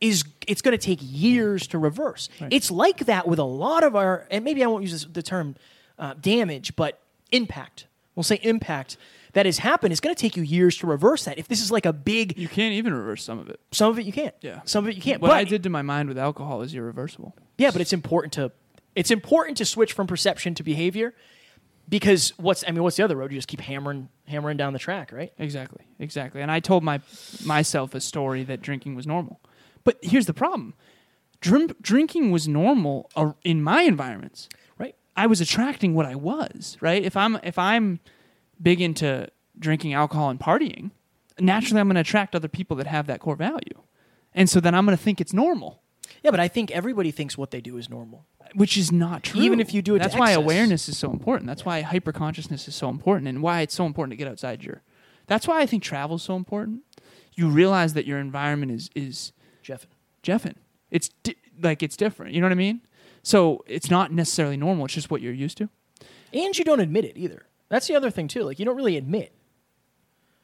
is 0.00 0.24
it's 0.46 0.62
going 0.62 0.76
to 0.76 0.82
take 0.82 1.00
years 1.02 1.66
to 1.66 1.78
reverse. 1.78 2.30
Right. 2.40 2.52
It's 2.52 2.70
like 2.70 3.06
that 3.06 3.28
with 3.28 3.38
a 3.38 3.44
lot 3.44 3.84
of 3.84 3.94
our, 3.94 4.26
and 4.30 4.42
maybe 4.42 4.64
I 4.64 4.68
won't 4.68 4.82
use 4.84 4.92
this, 4.92 5.04
the 5.04 5.22
term 5.22 5.56
uh, 5.98 6.14
damage, 6.14 6.74
but 6.74 7.00
impact. 7.30 7.86
We'll 8.14 8.22
say 8.22 8.40
impact 8.42 8.96
that 9.34 9.46
has 9.46 9.58
happened. 9.58 9.92
It's 9.92 10.00
going 10.00 10.14
to 10.14 10.20
take 10.20 10.36
you 10.36 10.42
years 10.42 10.76
to 10.78 10.86
reverse 10.86 11.24
that. 11.24 11.38
If 11.38 11.48
this 11.48 11.60
is 11.62 11.70
like 11.70 11.86
a 11.86 11.92
big, 11.92 12.38
You 12.38 12.48
can't 12.48 12.74
even 12.74 12.94
reverse 12.94 13.22
some 13.24 13.38
of 13.38 13.48
it. 13.48 13.60
some 13.72 13.90
of 13.90 13.98
it 13.98 14.06
you 14.06 14.12
can't. 14.12 14.34
Yeah. 14.40 14.60
Some 14.64 14.84
of 14.84 14.90
it 14.90 14.96
you 14.96 15.02
can't. 15.02 15.20
What 15.20 15.28
but 15.28 15.36
I 15.36 15.44
did 15.44 15.62
to 15.64 15.70
my 15.70 15.82
mind 15.82 16.08
with 16.08 16.18
alcohol 16.18 16.62
is 16.62 16.74
irreversible. 16.74 17.34
yeah, 17.58 17.70
but 17.70 17.80
it's 17.80 17.92
important 17.92 18.32
to 18.34 18.52
it's 18.94 19.10
important 19.10 19.56
to 19.58 19.64
switch 19.64 19.92
from 19.92 20.06
perception 20.06 20.54
to 20.54 20.62
behavior 20.62 21.14
because 21.88 22.32
what's 22.36 22.64
I 22.66 22.72
mean, 22.72 22.82
what's 22.82 22.96
the 22.96 23.02
other 23.04 23.16
road? 23.16 23.30
You 23.32 23.38
just 23.38 23.48
keep 23.48 23.60
hammering 23.60 24.08
hammering 24.26 24.56
down 24.56 24.72
the 24.72 24.78
track, 24.78 25.12
right? 25.12 25.32
Exactly, 25.38 25.84
exactly. 25.98 26.42
And 26.42 26.50
I 26.50 26.60
told 26.60 26.82
my 26.82 27.00
myself 27.44 27.94
a 27.94 28.00
story 28.00 28.42
that 28.44 28.60
drinking 28.60 28.94
was 28.94 29.06
normal. 29.06 29.40
But 29.84 29.98
here's 30.02 30.26
the 30.26 30.34
problem: 30.34 30.74
Drim- 31.40 31.76
drinking 31.80 32.30
was 32.30 32.48
normal 32.48 33.08
uh, 33.16 33.32
in 33.44 33.62
my 33.62 33.82
environments. 33.82 34.48
Right. 34.78 34.94
I 35.16 35.26
was 35.26 35.40
attracting 35.40 35.94
what 35.94 36.04
I 36.06 36.14
was. 36.16 36.76
Right. 36.80 37.02
If 37.02 37.16
I'm 37.16 37.38
if 37.42 37.58
I'm 37.58 38.00
big 38.60 38.80
into 38.80 39.28
drinking 39.58 39.92
alcohol 39.94 40.30
and 40.30 40.38
partying, 40.40 40.90
naturally 41.38 41.80
I'm 41.80 41.88
going 41.88 41.94
to 41.96 42.00
attract 42.00 42.34
other 42.34 42.48
people 42.48 42.76
that 42.76 42.86
have 42.86 43.06
that 43.06 43.20
core 43.20 43.36
value, 43.36 43.82
and 44.34 44.48
so 44.48 44.60
then 44.60 44.74
I'm 44.74 44.84
going 44.84 44.96
to 44.96 45.02
think 45.02 45.20
it's 45.20 45.32
normal, 45.32 45.82
Yeah, 46.22 46.30
but 46.30 46.40
I 46.40 46.48
think 46.48 46.70
everybody 46.70 47.10
thinks 47.10 47.36
what 47.38 47.50
they 47.50 47.60
do 47.60 47.76
is 47.76 47.88
normal. 47.90 48.26
which 48.54 48.76
is 48.76 48.90
not 48.92 49.22
true. 49.24 49.40
Even 49.40 49.60
if 49.60 49.74
you 49.74 49.82
do 49.82 49.94
it 49.94 49.98
to 49.98 50.04
that's 50.04 50.16
why 50.16 50.30
excess. 50.30 50.42
awareness 50.44 50.88
is 50.88 50.96
so 50.98 51.10
important. 51.10 51.46
That's 51.46 51.64
why 51.64 51.80
hyper 51.82 52.12
consciousness 52.12 52.66
is 52.68 52.74
so 52.74 52.88
important, 52.88 53.28
and 53.28 53.42
why 53.42 53.60
it's 53.62 53.74
so 53.74 53.84
important 53.86 54.12
to 54.12 54.16
get 54.16 54.28
outside 54.28 54.62
your. 54.64 54.82
That's 55.26 55.46
why 55.46 55.60
I 55.60 55.66
think 55.66 55.82
travel 55.82 56.16
is 56.16 56.22
so 56.22 56.36
important. 56.36 56.80
You 57.34 57.48
realize 57.48 57.92
that 57.94 58.06
your 58.06 58.18
environment 58.18 58.72
is 58.72 58.90
is 58.94 59.32
Jeff. 59.62 59.86
Jeffin. 60.22 60.56
It's 60.90 61.10
di- 61.22 61.36
like 61.62 61.82
it's 61.82 61.96
different. 61.96 62.32
You 62.34 62.40
know 62.40 62.46
what 62.46 62.52
I 62.52 62.56
mean? 62.56 62.80
So 63.22 63.62
it's 63.66 63.90
not 63.90 64.10
necessarily 64.12 64.56
normal. 64.56 64.86
It's 64.86 64.94
just 64.94 65.10
what 65.10 65.20
you're 65.20 65.34
used 65.34 65.58
to. 65.58 65.68
And 66.32 66.56
you 66.58 66.64
don't 66.64 66.80
admit 66.80 67.04
it 67.04 67.16
either. 67.16 67.44
That's 67.68 67.86
the 67.86 67.96
other 67.96 68.10
thing 68.10 68.28
too. 68.28 68.42
Like 68.44 68.58
you 68.58 68.64
don't 68.64 68.76
really 68.76 68.96
admit. 68.96 69.32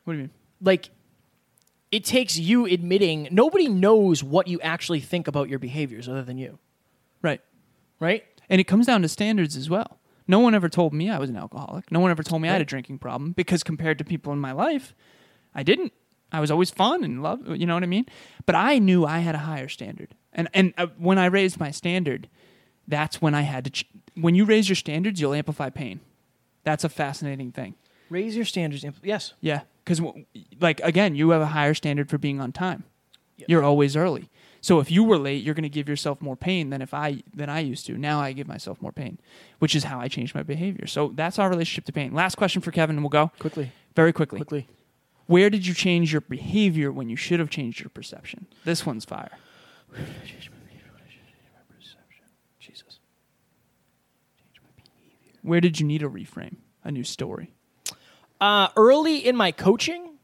What 0.05 0.15
do 0.15 0.19
you 0.19 0.23
mean? 0.25 0.31
Like 0.61 0.91
it 1.91 2.05
takes 2.05 2.39
you 2.39 2.67
admitting 2.67 3.29
nobody 3.31 3.69
knows 3.69 4.23
what 4.23 4.49
you 4.49 4.61
actually 4.61 5.01
think 5.01 5.29
about 5.29 5.49
your 5.49 5.59
behaviors 5.59 6.09
other 6.09 6.23
than 6.23 6.39
you. 6.39 6.59
Right. 7.23 7.41
Right? 8.01 8.25
And 8.49 8.61
it 8.61 8.65
comes 8.65 8.87
down 8.87 9.03
to 9.03 9.09
standards 9.09 9.57
as 9.57 9.71
well. 9.71 9.99
No 10.27 10.39
one 10.39 10.55
ever 10.55 10.69
told 10.69 10.93
me 10.93 11.11
I 11.11 11.19
was 11.19 11.31
an 11.31 11.37
alcoholic. 11.37 11.91
No 11.93 12.01
one 12.01 12.11
ever 12.11 12.23
told 12.23 12.43
me 12.43 12.49
I 12.49 12.53
had 12.53 12.61
a 12.61 12.65
drinking 12.65 12.99
problem 12.99 13.33
because 13.33 13.63
compared 13.63 13.99
to 13.99 14.05
people 14.05 14.33
in 14.33 14.39
my 14.39 14.53
life, 14.53 14.95
I 15.55 15.63
didn't. 15.63 15.93
I 16.33 16.41
was 16.41 16.51
always 16.51 16.71
fun 16.71 17.05
and 17.05 17.23
love, 17.23 17.47
you 17.57 17.65
know 17.65 17.75
what 17.75 17.85
I 17.85 17.87
mean? 17.87 18.07
But 18.45 18.57
I 18.57 18.79
knew 18.79 19.05
I 19.05 19.21
had 19.21 19.35
a 19.35 19.39
higher 19.39 19.69
standard. 19.69 20.17
And 20.33 20.49
and 20.53 20.75
uh, 20.77 20.89
when 20.99 21.19
I 21.19 21.27
raised 21.27 21.61
my 21.61 21.71
standard, 21.71 22.29
that's 22.89 23.23
when 23.23 23.35
I 23.35 23.43
had 23.43 23.65
to 23.67 23.71
ch- 23.71 23.87
when 24.15 24.35
you 24.35 24.45
raise 24.45 24.69
your 24.69 24.77
standards, 24.77 25.21
you'll 25.21 25.35
amplify 25.35 25.71
pain. 25.71 26.01
That's 26.65 26.85
a 26.85 26.89
fascinating 26.89 27.53
thing. 27.53 27.75
Raise 28.11 28.37
your 28.37 28.45
standards. 28.45 28.85
Yes. 29.03 29.35
Yeah, 29.41 29.63
cuz 29.85 30.01
like 30.61 30.81
again, 30.81 31.15
you 31.15 31.31
have 31.31 31.43
a 31.43 31.47
higher 31.47 31.75
standard 31.75 32.11
for 32.11 32.19
being 32.19 32.41
on 32.41 32.53
time. 32.53 32.85
Yep. 33.37 33.49
You're 33.49 33.63
always 33.63 33.97
early. 33.97 34.29
So 34.61 34.81
if 34.81 34.91
you 34.91 35.05
were 35.05 35.19
late, 35.19 35.43
you're 35.45 35.55
going 35.55 35.65
to 35.65 35.69
give 35.69 35.89
yourself 35.91 36.23
more 36.23 36.37
pain 36.37 36.71
than 36.71 36.81
if 36.81 36.95
I 36.95 37.23
than 37.35 37.51
I 37.51 37.61
used 37.61 37.85
to. 37.87 37.99
Now 37.99 38.21
I 38.21 38.33
give 38.33 38.49
myself 38.49 38.81
more 38.81 38.93
pain, 38.93 39.19
which 39.59 39.75
is 39.75 39.85
how 39.85 40.01
I 40.01 40.09
changed 40.09 40.35
my 40.35 40.43
behavior. 40.43 40.87
So 40.87 41.13
that's 41.15 41.39
our 41.39 41.51
relationship 41.51 41.85
to 41.87 41.93
pain. 41.93 42.15
Last 42.15 42.37
question 42.37 42.63
for 42.63 42.71
Kevin, 42.71 42.97
and 42.97 43.05
we'll 43.05 43.11
go 43.11 43.31
Quickly. 43.39 43.73
very 43.95 44.13
quickly. 44.13 44.39
Quickly. 44.39 44.69
Where 45.27 45.51
did 45.51 45.67
you 45.67 45.75
change 45.75 46.13
your 46.13 46.21
behavior 46.23 46.93
when 46.93 47.09
you 47.09 47.17
should 47.17 47.41
have 47.41 47.51
changed 47.51 47.81
your 47.81 47.91
perception? 47.91 48.47
This 48.65 48.87
one's 48.87 49.05
fire. 49.05 49.33
Jesus. 52.61 52.99
Where 55.45 55.61
did 55.61 55.79
you 55.79 55.87
need 55.87 56.03
a 56.03 56.09
reframe, 56.09 56.57
a 56.83 56.91
new 56.91 57.05
story? 57.05 57.51
Uh, 58.41 58.69
early 58.77 59.19
in 59.19 59.37
my 59.37 59.53
coaching, 59.53 60.17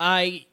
I 0.00 0.46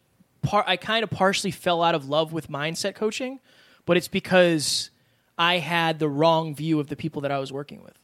par- 0.44 0.64
I 0.68 0.78
kind 0.78 1.04
of 1.04 1.10
partially 1.10 1.50
fell 1.50 1.82
out 1.82 1.96
of 1.96 2.08
love 2.08 2.32
with 2.32 2.48
mindset 2.48 2.94
coaching, 2.94 3.40
but 3.88 3.98
it's 3.98 4.08
because 4.08 4.92
I 5.40 5.58
had 5.58 5.98
the 5.98 6.08
wrong 6.08 6.54
view 6.54 6.80
of 6.80 6.88
the 6.88 6.96
people 6.96 7.24
that 7.24 7.32
I 7.32 7.40
was 7.40 7.52
working 7.52 7.82
with. 7.84 7.98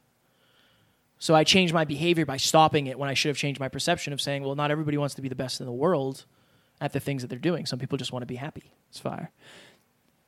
So 1.20 1.36
I 1.36 1.44
changed 1.44 1.72
my 1.72 1.86
behavior 1.86 2.26
by 2.26 2.38
stopping 2.38 2.88
it 2.88 2.98
when 2.98 3.08
I 3.08 3.14
should 3.14 3.30
have 3.30 3.38
changed 3.38 3.60
my 3.60 3.70
perception 3.70 4.12
of 4.12 4.20
saying, 4.20 4.44
well, 4.44 4.56
not 4.56 4.72
everybody 4.72 4.98
wants 4.98 5.14
to 5.16 5.22
be 5.22 5.30
the 5.30 5.36
best 5.36 5.60
in 5.60 5.68
the 5.68 5.72
world 5.72 6.26
at 6.82 6.94
the 6.94 7.00
things 7.00 7.22
that 7.22 7.28
they're 7.28 7.38
doing. 7.38 7.68
Some 7.68 7.78
people 7.78 8.00
just 8.00 8.12
want 8.12 8.24
to 8.24 8.28
be 8.28 8.38
happy. 8.38 8.72
It's 8.90 9.00
fire. 9.00 9.30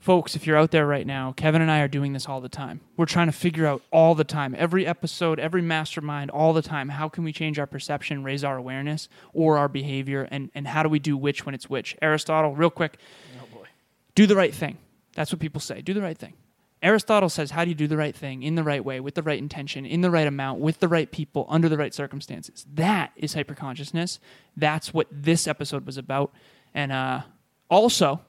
Folks, 0.03 0.35
if 0.35 0.45
you're 0.45 0.57
out 0.57 0.71
there 0.71 0.85
right 0.85 1.07
now, 1.07 1.31
Kevin 1.31 1.61
and 1.61 1.71
I 1.71 1.79
are 1.79 1.87
doing 1.87 2.11
this 2.11 2.27
all 2.27 2.41
the 2.41 2.49
time. 2.49 2.81
We're 2.97 3.05
trying 3.05 3.27
to 3.27 3.31
figure 3.31 3.65
out 3.65 3.81
all 3.89 4.15
the 4.15 4.25
time, 4.25 4.53
every 4.57 4.85
episode, 4.85 5.39
every 5.39 5.61
mastermind, 5.61 6.29
all 6.29 6.51
the 6.51 6.61
time, 6.61 6.89
how 6.89 7.07
can 7.07 7.23
we 7.23 7.31
change 7.31 7.57
our 7.57 7.65
perception, 7.65 8.21
raise 8.21 8.43
our 8.43 8.57
awareness 8.57 9.07
or 9.31 9.57
our 9.57 9.69
behavior, 9.69 10.27
and, 10.29 10.51
and 10.53 10.67
how 10.67 10.83
do 10.83 10.89
we 10.89 10.99
do 10.99 11.15
which 11.15 11.45
when 11.45 11.55
it's 11.55 11.69
which? 11.69 11.95
Aristotle, 12.01 12.53
real 12.53 12.69
quick, 12.69 12.97
Oh 13.41 13.45
boy. 13.55 13.65
do 14.13 14.27
the 14.27 14.35
right 14.35 14.53
thing. 14.53 14.77
That's 15.13 15.31
what 15.31 15.39
people 15.39 15.61
say. 15.61 15.81
Do 15.81 15.93
the 15.93 16.01
right 16.01 16.17
thing. 16.17 16.33
Aristotle 16.81 17.29
says, 17.29 17.51
how 17.51 17.63
do 17.63 17.69
you 17.69 17.75
do 17.75 17.87
the 17.87 17.95
right 17.95 18.13
thing 18.13 18.43
in 18.43 18.55
the 18.55 18.63
right 18.63 18.83
way, 18.83 18.99
with 18.99 19.15
the 19.15 19.23
right 19.23 19.39
intention, 19.39 19.85
in 19.85 20.01
the 20.01 20.11
right 20.11 20.27
amount, 20.27 20.59
with 20.59 20.81
the 20.81 20.89
right 20.89 21.09
people, 21.09 21.45
under 21.47 21.69
the 21.69 21.77
right 21.77 21.93
circumstances? 21.93 22.65
That 22.73 23.13
is 23.15 23.35
hyperconsciousness. 23.35 24.19
That's 24.57 24.93
what 24.93 25.07
this 25.09 25.47
episode 25.47 25.85
was 25.85 25.95
about. 25.95 26.33
And 26.73 26.91
uh, 26.91 27.21
also, 27.69 28.19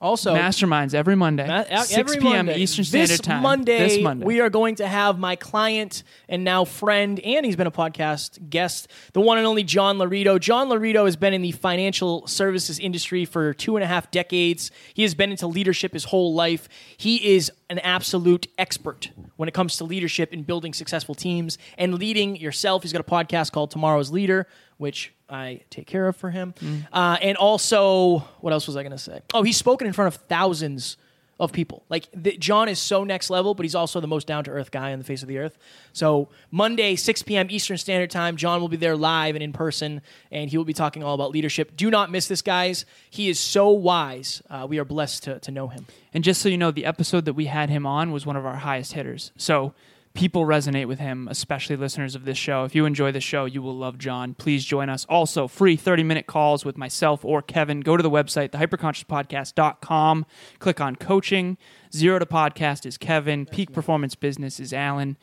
Also, 0.00 0.34
Masterminds 0.34 0.94
every 0.94 1.14
Monday, 1.14 1.46
Ma- 1.46 1.64
6 1.64 1.92
every 1.92 2.16
p.m. 2.16 2.46
Monday. 2.46 2.56
Eastern 2.56 2.84
Standard 2.86 3.10
this 3.10 3.20
Time. 3.20 3.42
Monday, 3.42 3.78
this 3.78 4.02
Monday. 4.02 4.24
we 4.24 4.40
are 4.40 4.48
going 4.48 4.76
to 4.76 4.86
have 4.86 5.18
my 5.18 5.36
client 5.36 6.04
and 6.26 6.42
now 6.42 6.64
friend, 6.64 7.20
and 7.20 7.44
he's 7.44 7.56
been 7.56 7.66
a 7.66 7.70
podcast 7.70 8.48
guest, 8.48 8.88
the 9.12 9.20
one 9.20 9.36
and 9.36 9.46
only 9.46 9.62
John 9.62 9.98
Laurito. 9.98 10.40
John 10.40 10.68
Laurito 10.70 11.04
has 11.04 11.16
been 11.16 11.34
in 11.34 11.42
the 11.42 11.52
financial 11.52 12.26
services 12.26 12.78
industry 12.78 13.26
for 13.26 13.52
two 13.52 13.76
and 13.76 13.84
a 13.84 13.86
half 13.86 14.10
decades. 14.10 14.70
He 14.94 15.02
has 15.02 15.14
been 15.14 15.32
into 15.32 15.46
leadership 15.46 15.92
his 15.92 16.04
whole 16.04 16.32
life. 16.32 16.66
He 16.96 17.34
is 17.34 17.52
an 17.68 17.78
absolute 17.80 18.46
expert 18.56 19.10
when 19.36 19.48
it 19.50 19.52
comes 19.52 19.76
to 19.76 19.84
leadership 19.84 20.32
and 20.32 20.46
building 20.46 20.72
successful 20.72 21.14
teams 21.14 21.58
and 21.76 21.98
leading 21.98 22.36
yourself. 22.36 22.82
He's 22.82 22.92
got 22.92 23.00
a 23.00 23.04
podcast 23.04 23.52
called 23.52 23.70
Tomorrow's 23.70 24.10
Leader, 24.10 24.46
which 24.78 25.12
I 25.30 25.60
take 25.70 25.86
care 25.86 26.06
of 26.08 26.16
for 26.16 26.30
him. 26.30 26.54
Mm. 26.60 26.86
Uh, 26.92 27.18
and 27.22 27.36
also, 27.36 28.18
what 28.40 28.52
else 28.52 28.66
was 28.66 28.76
I 28.76 28.82
going 28.82 28.92
to 28.92 28.98
say? 28.98 29.20
Oh, 29.32 29.42
he's 29.42 29.56
spoken 29.56 29.86
in 29.86 29.92
front 29.92 30.14
of 30.14 30.22
thousands 30.22 30.96
of 31.40 31.52
people. 31.52 31.82
Like 31.88 32.06
the, 32.14 32.36
John 32.36 32.68
is 32.68 32.78
so 32.78 33.02
next 33.02 33.30
level, 33.30 33.54
but 33.54 33.64
he's 33.64 33.74
also 33.74 33.98
the 34.00 34.06
most 34.06 34.26
down 34.26 34.44
to 34.44 34.50
earth 34.50 34.70
guy 34.70 34.92
on 34.92 34.98
the 34.98 35.04
face 35.04 35.22
of 35.22 35.28
the 35.28 35.38
earth. 35.38 35.56
So 35.94 36.28
Monday, 36.50 36.96
6 36.96 37.22
p.m. 37.22 37.46
Eastern 37.50 37.78
Standard 37.78 38.10
Time, 38.10 38.36
John 38.36 38.60
will 38.60 38.68
be 38.68 38.76
there 38.76 38.94
live 38.94 39.34
and 39.34 39.42
in 39.42 39.54
person, 39.54 40.02
and 40.30 40.50
he 40.50 40.58
will 40.58 40.66
be 40.66 40.74
talking 40.74 41.02
all 41.02 41.14
about 41.14 41.30
leadership. 41.30 41.76
Do 41.76 41.90
not 41.90 42.10
miss 42.10 42.28
this, 42.28 42.42
guys. 42.42 42.84
He 43.08 43.30
is 43.30 43.40
so 43.40 43.70
wise. 43.70 44.42
Uh, 44.50 44.66
we 44.68 44.78
are 44.78 44.84
blessed 44.84 45.22
to, 45.24 45.38
to 45.40 45.50
know 45.50 45.68
him. 45.68 45.86
And 46.12 46.22
just 46.22 46.42
so 46.42 46.50
you 46.50 46.58
know, 46.58 46.70
the 46.70 46.84
episode 46.84 47.24
that 47.24 47.32
we 47.32 47.46
had 47.46 47.70
him 47.70 47.86
on 47.86 48.12
was 48.12 48.26
one 48.26 48.36
of 48.36 48.44
our 48.44 48.56
highest 48.56 48.92
hitters. 48.92 49.32
So 49.38 49.72
people 50.20 50.44
resonate 50.44 50.86
with 50.86 50.98
him, 50.98 51.26
especially 51.30 51.76
listeners 51.76 52.14
of 52.14 52.26
this 52.26 52.36
show. 52.36 52.64
If 52.64 52.74
you 52.74 52.84
enjoy 52.84 53.10
the 53.10 53.22
show, 53.22 53.46
you 53.46 53.62
will 53.62 53.74
love 53.74 53.96
John. 53.96 54.34
Please 54.34 54.66
join 54.66 54.90
us. 54.90 55.06
Also, 55.08 55.48
free 55.48 55.76
30 55.76 56.02
minute 56.02 56.26
calls 56.26 56.62
with 56.62 56.76
myself 56.76 57.24
or 57.24 57.40
Kevin. 57.40 57.80
Go 57.80 57.96
to 57.96 58.02
the 58.02 58.10
website, 58.10 58.50
thehyperconsciouspodcast.com. 58.50 60.26
Click 60.58 60.78
on 60.78 60.96
coaching. 60.96 61.56
Zero 61.90 62.18
to 62.18 62.26
podcast 62.26 62.84
is 62.84 62.98
Kevin. 62.98 63.46
Peak 63.46 63.72
performance 63.72 64.14
business 64.14 64.60
is 64.60 64.74
Alan, 64.74 65.16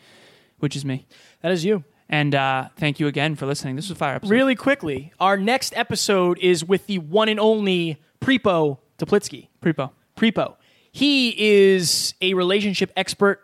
which 0.58 0.76
is 0.76 0.84
me. 0.84 1.06
That 1.42 1.52
is 1.52 1.64
you. 1.64 1.84
And 2.10 2.34
uh, 2.34 2.70
thank 2.76 3.00
you 3.00 3.06
again 3.06 3.36
for 3.36 3.46
listening. 3.46 3.76
This 3.76 3.90
was 3.90 3.98
a 3.98 4.00
fire 4.00 4.16
episode. 4.16 4.34
Really 4.34 4.56
quickly, 4.56 5.14
our 5.20 5.38
next 5.38 5.78
episode 5.78 6.40
is 6.40 6.66
with 6.66 6.88
the 6.88 6.98
one 6.98 7.30
and 7.30 7.40
only 7.40 8.02
Prepo 8.20 8.80
Toplitsky. 8.98 9.50
Prepo. 9.62 9.92
Prepo. 10.16 10.56
He 10.92 11.36
is 11.38 12.16
a 12.20 12.34
relationship 12.34 12.92
expert. 12.98 13.44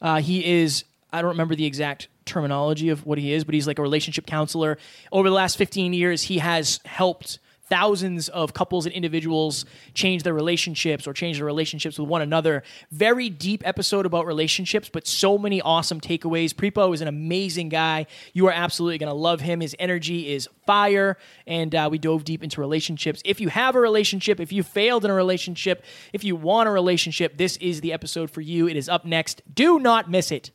Uh, 0.00 0.20
he 0.20 0.62
is, 0.62 0.84
I 1.14 1.22
don't 1.22 1.30
remember 1.30 1.54
the 1.54 1.64
exact 1.64 2.08
terminology 2.24 2.88
of 2.88 3.06
what 3.06 3.18
he 3.18 3.32
is, 3.32 3.44
but 3.44 3.54
he's 3.54 3.66
like 3.66 3.78
a 3.78 3.82
relationship 3.82 4.26
counselor. 4.26 4.78
Over 5.12 5.28
the 5.28 5.34
last 5.34 5.56
15 5.56 5.92
years, 5.92 6.22
he 6.22 6.38
has 6.38 6.80
helped 6.84 7.38
thousands 7.66 8.28
of 8.28 8.52
couples 8.52 8.84
and 8.84 8.94
individuals 8.94 9.64
change 9.94 10.22
their 10.22 10.34
relationships 10.34 11.06
or 11.06 11.12
change 11.12 11.38
their 11.38 11.46
relationships 11.46 11.98
with 11.98 12.08
one 12.08 12.20
another. 12.20 12.62
Very 12.90 13.30
deep 13.30 13.66
episode 13.66 14.06
about 14.06 14.26
relationships, 14.26 14.90
but 14.92 15.06
so 15.06 15.38
many 15.38 15.60
awesome 15.60 16.00
takeaways. 16.00 16.52
Prepo 16.52 16.92
is 16.92 17.00
an 17.00 17.08
amazing 17.08 17.68
guy. 17.68 18.06
You 18.32 18.46
are 18.48 18.52
absolutely 18.52 18.98
going 18.98 19.10
to 19.10 19.14
love 19.14 19.40
him. 19.40 19.60
His 19.60 19.74
energy 19.78 20.32
is 20.32 20.48
fire, 20.66 21.16
and 21.46 21.74
uh, 21.74 21.88
we 21.90 21.98
dove 21.98 22.24
deep 22.24 22.42
into 22.42 22.60
relationships. 22.60 23.22
If 23.24 23.40
you 23.40 23.48
have 23.48 23.74
a 23.74 23.80
relationship, 23.80 24.40
if 24.40 24.52
you 24.52 24.62
failed 24.62 25.04
in 25.04 25.10
a 25.10 25.14
relationship, 25.14 25.84
if 26.12 26.22
you 26.22 26.36
want 26.36 26.68
a 26.68 26.72
relationship, 26.72 27.38
this 27.38 27.56
is 27.58 27.80
the 27.80 27.92
episode 27.92 28.30
for 28.30 28.40
you. 28.40 28.68
It 28.68 28.76
is 28.76 28.88
up 28.88 29.04
next. 29.04 29.42
Do 29.52 29.78
not 29.78 30.10
miss 30.10 30.30
it. 30.30 30.50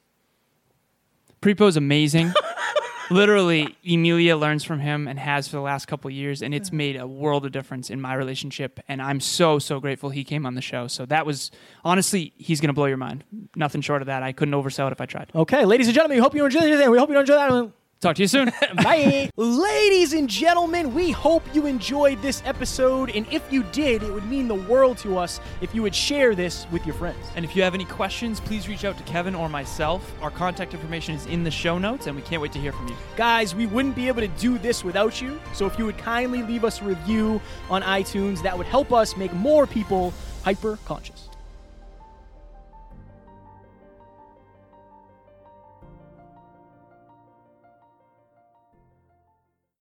Prepo 1.41 1.67
is 1.67 1.77
amazing. 1.77 2.33
Literally, 3.11 3.75
Emilia 3.83 4.37
learns 4.37 4.63
from 4.63 4.79
him 4.79 5.07
and 5.07 5.17
has 5.17 5.47
for 5.47 5.55
the 5.55 5.63
last 5.63 5.87
couple 5.87 6.09
of 6.09 6.13
years, 6.13 6.43
and 6.43 6.53
it's 6.53 6.71
made 6.71 6.95
a 6.95 7.07
world 7.07 7.43
of 7.43 7.51
difference 7.51 7.89
in 7.89 7.99
my 7.99 8.13
relationship. 8.13 8.79
And 8.87 9.01
I'm 9.01 9.19
so 9.19 9.57
so 9.57 9.79
grateful 9.79 10.11
he 10.11 10.23
came 10.23 10.45
on 10.45 10.53
the 10.53 10.61
show. 10.61 10.87
So 10.87 11.07
that 11.07 11.25
was 11.25 11.49
honestly, 11.83 12.33
he's 12.37 12.61
gonna 12.61 12.73
blow 12.73 12.85
your 12.85 12.97
mind. 12.97 13.23
Nothing 13.55 13.81
short 13.81 14.03
of 14.03 14.05
that. 14.05 14.21
I 14.21 14.31
couldn't 14.31 14.53
oversell 14.53 14.87
it 14.87 14.91
if 14.91 15.01
I 15.01 15.07
tried. 15.07 15.31
Okay, 15.33 15.65
ladies 15.65 15.87
and 15.87 15.95
gentlemen, 15.95 16.17
we 16.17 16.21
hope 16.21 16.35
you 16.35 16.45
enjoyed 16.45 16.63
it. 16.65 16.91
We 16.91 16.99
hope 16.99 17.09
you 17.09 17.17
enjoyed 17.17 17.37
that. 17.37 17.71
Talk 18.01 18.15
to 18.15 18.21
you 18.21 18.29
soon. 18.29 18.49
Bye. 18.75 19.29
Ladies 19.35 20.13
and 20.13 20.29
gentlemen, 20.29 20.93
we 20.93 21.11
hope 21.11 21.43
you 21.53 21.65
enjoyed 21.65 22.21
this 22.21 22.41
episode. 22.45 23.09
And 23.09 23.27
if 23.29 23.51
you 23.51 23.63
did, 23.73 24.03
it 24.03 24.13
would 24.13 24.25
mean 24.25 24.47
the 24.47 24.55
world 24.55 24.97
to 24.99 25.17
us 25.17 25.41
if 25.59 25.75
you 25.75 25.81
would 25.81 25.93
share 25.93 26.33
this 26.33 26.65
with 26.71 26.85
your 26.85 26.95
friends. 26.95 27.17
and 27.35 27.43
if 27.43 27.57
you 27.57 27.63
have 27.63 27.73
any 27.73 27.83
questions, 27.83 28.39
please 28.39 28.69
reach 28.69 28.85
out 28.85 28.97
to 28.97 29.03
Kevin 29.03 29.35
or 29.35 29.49
myself. 29.49 30.13
Our 30.21 30.31
contact 30.31 30.73
information 30.73 31.13
is 31.13 31.25
in 31.25 31.43
the 31.43 31.51
show 31.51 31.77
notes, 31.77 32.07
and 32.07 32.15
we 32.15 32.21
can't 32.21 32.41
wait 32.41 32.53
to 32.53 32.59
hear 32.59 32.71
from 32.71 32.87
you. 32.87 32.95
Guys, 33.17 33.53
we 33.53 33.67
wouldn't 33.67 33.95
be 33.95 34.07
able 34.07 34.21
to 34.21 34.29
do 34.29 34.57
this 34.57 34.81
without 34.81 35.21
you. 35.21 35.37
So 35.53 35.65
if 35.65 35.77
you 35.77 35.85
would 35.85 35.97
kindly 35.97 36.41
leave 36.41 36.63
us 36.63 36.79
a 36.79 36.85
review 36.85 37.41
on 37.69 37.81
iTunes, 37.81 38.41
that 38.43 38.57
would 38.57 38.67
help 38.67 38.93
us 38.93 39.17
make 39.17 39.33
more 39.33 39.67
people 39.67 40.13
hyper 40.45 40.79
conscious. 40.85 41.28